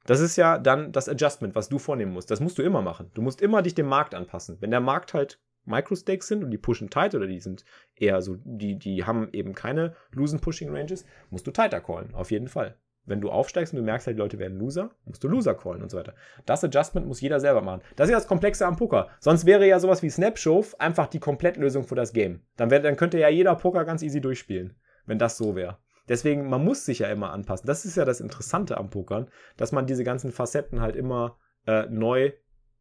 Das 0.04 0.20
ist 0.20 0.36
ja 0.36 0.58
dann 0.58 0.92
das 0.92 1.08
Adjustment, 1.08 1.54
was 1.54 1.68
du 1.68 1.78
vornehmen 1.78 2.12
musst. 2.12 2.30
Das 2.30 2.40
musst 2.40 2.56
du 2.58 2.62
immer 2.62 2.80
machen. 2.80 3.10
Du 3.14 3.20
musst 3.20 3.42
immer 3.42 3.62
dich 3.62 3.74
dem 3.74 3.86
Markt 3.86 4.14
anpassen. 4.14 4.56
Wenn 4.60 4.70
der 4.70 4.80
Markt 4.80 5.12
halt 5.12 5.38
Microstakes 5.68 6.28
sind 6.28 6.42
und 6.42 6.50
die 6.50 6.58
pushen 6.58 6.90
tight 6.90 7.14
oder 7.14 7.26
die 7.26 7.40
sind 7.40 7.64
eher 7.94 8.20
so, 8.22 8.36
die, 8.44 8.78
die 8.78 9.04
haben 9.04 9.28
eben 9.32 9.54
keine 9.54 9.94
losen 10.10 10.40
Pushing 10.40 10.74
Ranges, 10.74 11.04
musst 11.30 11.46
du 11.46 11.50
tighter 11.50 11.80
callen, 11.80 12.14
auf 12.14 12.30
jeden 12.30 12.48
Fall. 12.48 12.76
Wenn 13.08 13.22
du 13.22 13.30
aufsteigst 13.30 13.72
und 13.72 13.78
du 13.78 13.84
merkst 13.84 14.06
halt, 14.06 14.18
die 14.18 14.20
Leute 14.20 14.38
werden 14.38 14.58
Loser, 14.58 14.90
musst 15.06 15.24
du 15.24 15.28
Loser 15.28 15.54
callen 15.54 15.82
und 15.82 15.90
so 15.90 15.96
weiter. 15.96 16.14
Das 16.44 16.62
Adjustment 16.62 17.06
muss 17.06 17.22
jeder 17.22 17.40
selber 17.40 17.62
machen. 17.62 17.80
Das 17.96 18.06
ist 18.06 18.12
ja 18.12 18.18
das 18.18 18.28
Komplexe 18.28 18.66
am 18.66 18.76
Poker. 18.76 19.08
Sonst 19.18 19.46
wäre 19.46 19.66
ja 19.66 19.80
sowas 19.80 20.02
wie 20.02 20.10
Snapshove 20.10 20.78
einfach 20.78 21.06
die 21.06 21.18
Komplettlösung 21.18 21.84
für 21.84 21.94
das 21.94 22.12
Game. 22.12 22.42
Dann, 22.56 22.70
wär, 22.70 22.80
dann 22.80 22.96
könnte 22.96 23.18
ja 23.18 23.30
jeder 23.30 23.54
Poker 23.54 23.86
ganz 23.86 24.02
easy 24.02 24.20
durchspielen, 24.20 24.76
wenn 25.06 25.18
das 25.18 25.38
so 25.38 25.56
wäre. 25.56 25.78
Deswegen, 26.08 26.48
man 26.48 26.64
muss 26.64 26.84
sich 26.84 27.00
ja 27.00 27.08
immer 27.08 27.32
anpassen. 27.32 27.66
Das 27.66 27.86
ist 27.86 27.96
ja 27.96 28.04
das 28.04 28.20
Interessante 28.20 28.76
am 28.76 28.90
Pokern, 28.90 29.30
dass 29.56 29.72
man 29.72 29.86
diese 29.86 30.04
ganzen 30.04 30.30
Facetten 30.30 30.80
halt 30.82 30.96
immer 30.96 31.38
äh, 31.66 31.86
neu 31.86 32.32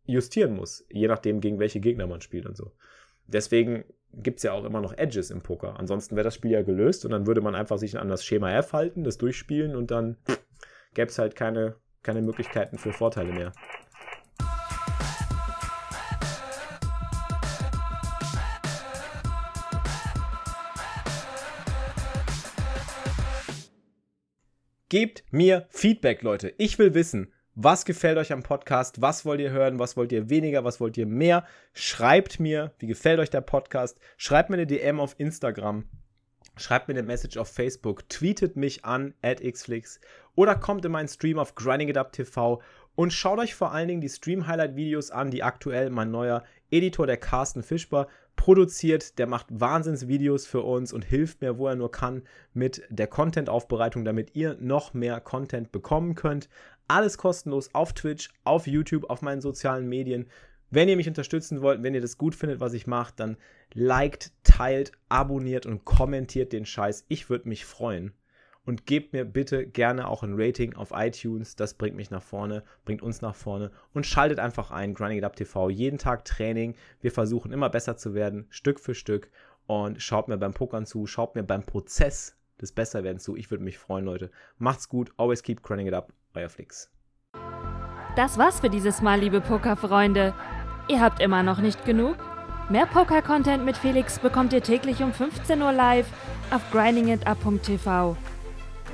justieren 0.08 0.56
muss, 0.56 0.86
je 0.90 1.08
nachdem, 1.08 1.42
gegen 1.42 1.60
welche 1.60 1.80
Gegner 1.80 2.08
man 2.08 2.22
spielt 2.22 2.46
und 2.46 2.58
so. 2.58 2.72
Deswegen 3.28 3.84
gibt 4.14 4.38
es 4.38 4.44
ja 4.44 4.54
auch 4.54 4.64
immer 4.64 4.82
noch 4.82 4.98
Edges 4.98 5.30
im 5.30 5.42
Poker. 5.42 5.78
Ansonsten 5.80 6.16
wäre 6.16 6.24
das 6.24 6.36
Spiel 6.36 6.52
ja 6.52 6.64
gelöst 6.64 7.06
und 7.06 7.12
dann 7.12 7.28
würde 7.28 7.42
man 7.42 7.56
einfach 7.56 7.78
sich 7.78 8.00
an 8.00 8.08
das 8.08 8.26
Schema 8.26 8.52
F 8.54 8.74
halten, 8.74 9.04
das 9.04 9.18
durchspielen 9.18 9.76
und 9.76 9.92
dann 9.92 10.18
gäbe 10.94 11.10
es 11.10 11.20
halt 11.20 11.36
keine, 11.36 11.76
keine 12.04 12.22
Möglichkeiten 12.22 12.78
für 12.78 12.94
Vorteile 12.94 13.34
mehr. 13.34 13.52
Gebt 24.90 25.26
mir 25.32 25.66
Feedback, 25.70 26.22
Leute. 26.22 26.54
Ich 26.58 26.80
will 26.80 26.94
wissen, 26.94 27.34
was 27.60 27.86
gefällt 27.86 28.20
euch 28.20 28.32
am 28.32 28.44
Podcast? 28.44 29.02
Was 29.02 29.26
wollt 29.26 29.42
ihr 29.42 29.50
hören? 29.50 29.80
Was 29.80 29.98
wollt 29.98 30.12
ihr 30.12 30.30
weniger? 30.30 30.64
Was 30.64 30.80
wollt 30.80 30.96
ihr 30.96 31.08
mehr? 31.08 31.44
Schreibt 31.74 32.40
mir, 32.40 32.72
wie 32.78 32.86
gefällt 32.86 33.20
euch 33.20 33.32
der 33.32 33.42
Podcast? 33.42 34.00
Schreibt 34.16 34.52
mir 34.52 34.58
eine 34.58 34.68
DM 34.68 35.00
auf 35.00 35.16
Instagram. 35.18 35.86
Schreibt 36.56 36.88
mir 36.88 36.94
eine 36.94 37.02
Message 37.02 37.36
auf 37.38 37.48
Facebook. 37.48 38.08
Tweetet 38.10 38.58
mich 38.58 38.86
an 38.86 39.16
at 39.24 39.42
xflix 39.42 40.00
oder 40.36 40.54
kommt 40.54 40.86
in 40.86 40.92
meinen 40.92 41.08
Stream 41.08 41.40
auf 41.40 41.56
Grinding 41.56 41.90
It 41.90 41.98
Up 41.98 42.12
TV 42.12 42.62
und 42.94 43.12
schaut 43.12 43.40
euch 43.40 43.56
vor 43.56 43.72
allen 43.72 43.88
Dingen 43.88 44.02
die 44.02 44.10
Stream-Highlight-Videos 44.10 45.10
an, 45.10 45.32
die 45.32 45.42
aktuell 45.42 45.90
mein 45.90 46.12
neuer 46.12 46.44
Editor, 46.72 47.08
der 47.08 47.18
Carsten 47.18 47.64
Fischbar, 47.64 48.08
produziert. 48.36 49.18
Der 49.20 49.28
macht 49.28 49.48
Wahnsinnsvideos 49.50 50.46
für 50.46 50.62
uns 50.62 50.94
und 50.94 51.06
hilft 51.06 51.42
mir, 51.42 51.58
wo 51.58 51.68
er 51.68 51.76
nur 51.76 51.92
kann, 51.92 52.24
mit 52.54 52.84
der 52.90 53.08
Content-Aufbereitung, 53.08 54.06
damit 54.06 54.36
ihr 54.36 54.56
noch 54.60 54.94
mehr 54.94 55.20
Content 55.20 55.72
bekommen 55.72 56.16
könnt. 56.16 56.50
Alles 56.88 57.18
kostenlos 57.18 57.74
auf 57.74 57.94
Twitch, 57.94 58.30
auf 58.44 58.68
YouTube, 58.68 59.10
auf 59.10 59.22
meinen 59.22 59.42
sozialen 59.42 59.90
Medien. 59.90 60.28
Wenn 60.70 60.90
ihr 60.90 60.98
mich 60.98 61.08
unterstützen 61.08 61.62
wollt, 61.62 61.84
wenn 61.84 61.96
ihr 61.96 62.02
das 62.02 62.18
gut 62.18 62.36
findet, 62.36 62.60
was 62.60 62.74
ich 62.74 62.88
mache, 62.88 63.14
dann 63.16 63.38
liked, 63.74 64.32
teilt, 64.44 64.92
abonniert 65.10 65.66
und 65.66 65.86
kommentiert 65.86 66.54
den 66.54 66.66
Scheiß. 66.66 67.06
Ich 67.08 67.30
würde 67.30 67.48
mich 67.50 67.66
freuen. 67.66 68.14
Und 68.68 68.86
gebt 68.86 69.14
mir 69.14 69.24
bitte 69.24 69.66
gerne 69.66 70.10
auch 70.10 70.24
ein 70.24 70.34
Rating 70.36 70.76
auf 70.76 70.92
iTunes. 70.94 71.56
Das 71.56 71.74
bringt 71.74 71.96
mich 71.96 72.12
nach 72.12 72.22
vorne, 72.22 72.64
bringt 72.84 73.02
uns 73.02 73.22
nach 73.22 73.34
vorne. 73.34 73.72
Und 73.94 74.06
schaltet 74.06 74.40
einfach 74.40 74.72
ein, 74.72 74.94
Grinding 74.94 75.20
It 75.20 75.24
Up 75.24 75.38
TV. 75.38 75.70
Jeden 75.70 75.98
Tag 75.98 76.26
Training. 76.26 76.76
Wir 77.00 77.14
versuchen 77.14 77.54
immer 77.54 77.70
besser 77.70 77.96
zu 77.96 78.14
werden, 78.14 78.46
Stück 78.50 78.82
für 78.82 78.94
Stück. 78.94 79.30
Und 79.68 80.02
schaut 80.02 80.28
mir 80.28 80.38
beim 80.38 80.54
Pokern 80.54 80.86
zu, 80.86 81.08
schaut 81.08 81.36
mir 81.36 81.44
beim 81.44 81.64
Prozess 81.64 82.36
des 82.62 82.74
Besserwerdens 82.74 83.24
zu. 83.24 83.38
Ich 83.38 83.50
würde 83.52 83.64
mich 83.64 83.78
freuen, 83.78 84.04
Leute. 84.04 84.32
Macht's 84.58 84.90
gut. 84.90 85.14
Always 85.16 85.44
keep 85.44 85.64
grinding 85.64 85.88
it 85.88 85.94
up. 85.94 86.12
Euer 86.34 86.50
Flix. 86.50 86.92
Das 88.18 88.38
war's 88.38 88.60
für 88.60 88.70
dieses 88.70 89.02
Mal, 89.02 89.22
liebe 89.22 89.40
Pokerfreunde. 89.40 90.34
Ihr 90.90 91.00
habt 91.00 91.22
immer 91.22 91.42
noch 91.42 91.60
nicht 91.60 91.86
genug? 91.86 92.18
Mehr 92.70 92.86
Poker-Content 92.86 93.64
mit 93.64 93.78
Felix 93.78 94.20
bekommt 94.20 94.52
ihr 94.52 94.62
täglich 94.62 95.02
um 95.02 95.14
15 95.14 95.62
Uhr 95.62 95.72
live 95.72 96.08
auf 96.52 96.70
grindingitup.tv. 96.72 98.18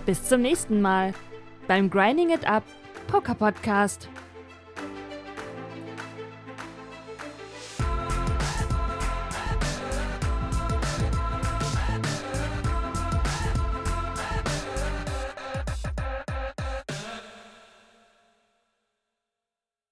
Bis 0.06 0.24
zum 0.26 0.42
nächsten 0.42 0.82
Mal 0.82 1.14
beim 1.68 1.90
Grinding 1.90 2.32
It 2.32 2.46
Up 2.46 2.64
Poker 3.08 3.36
Podcast. 3.36 4.10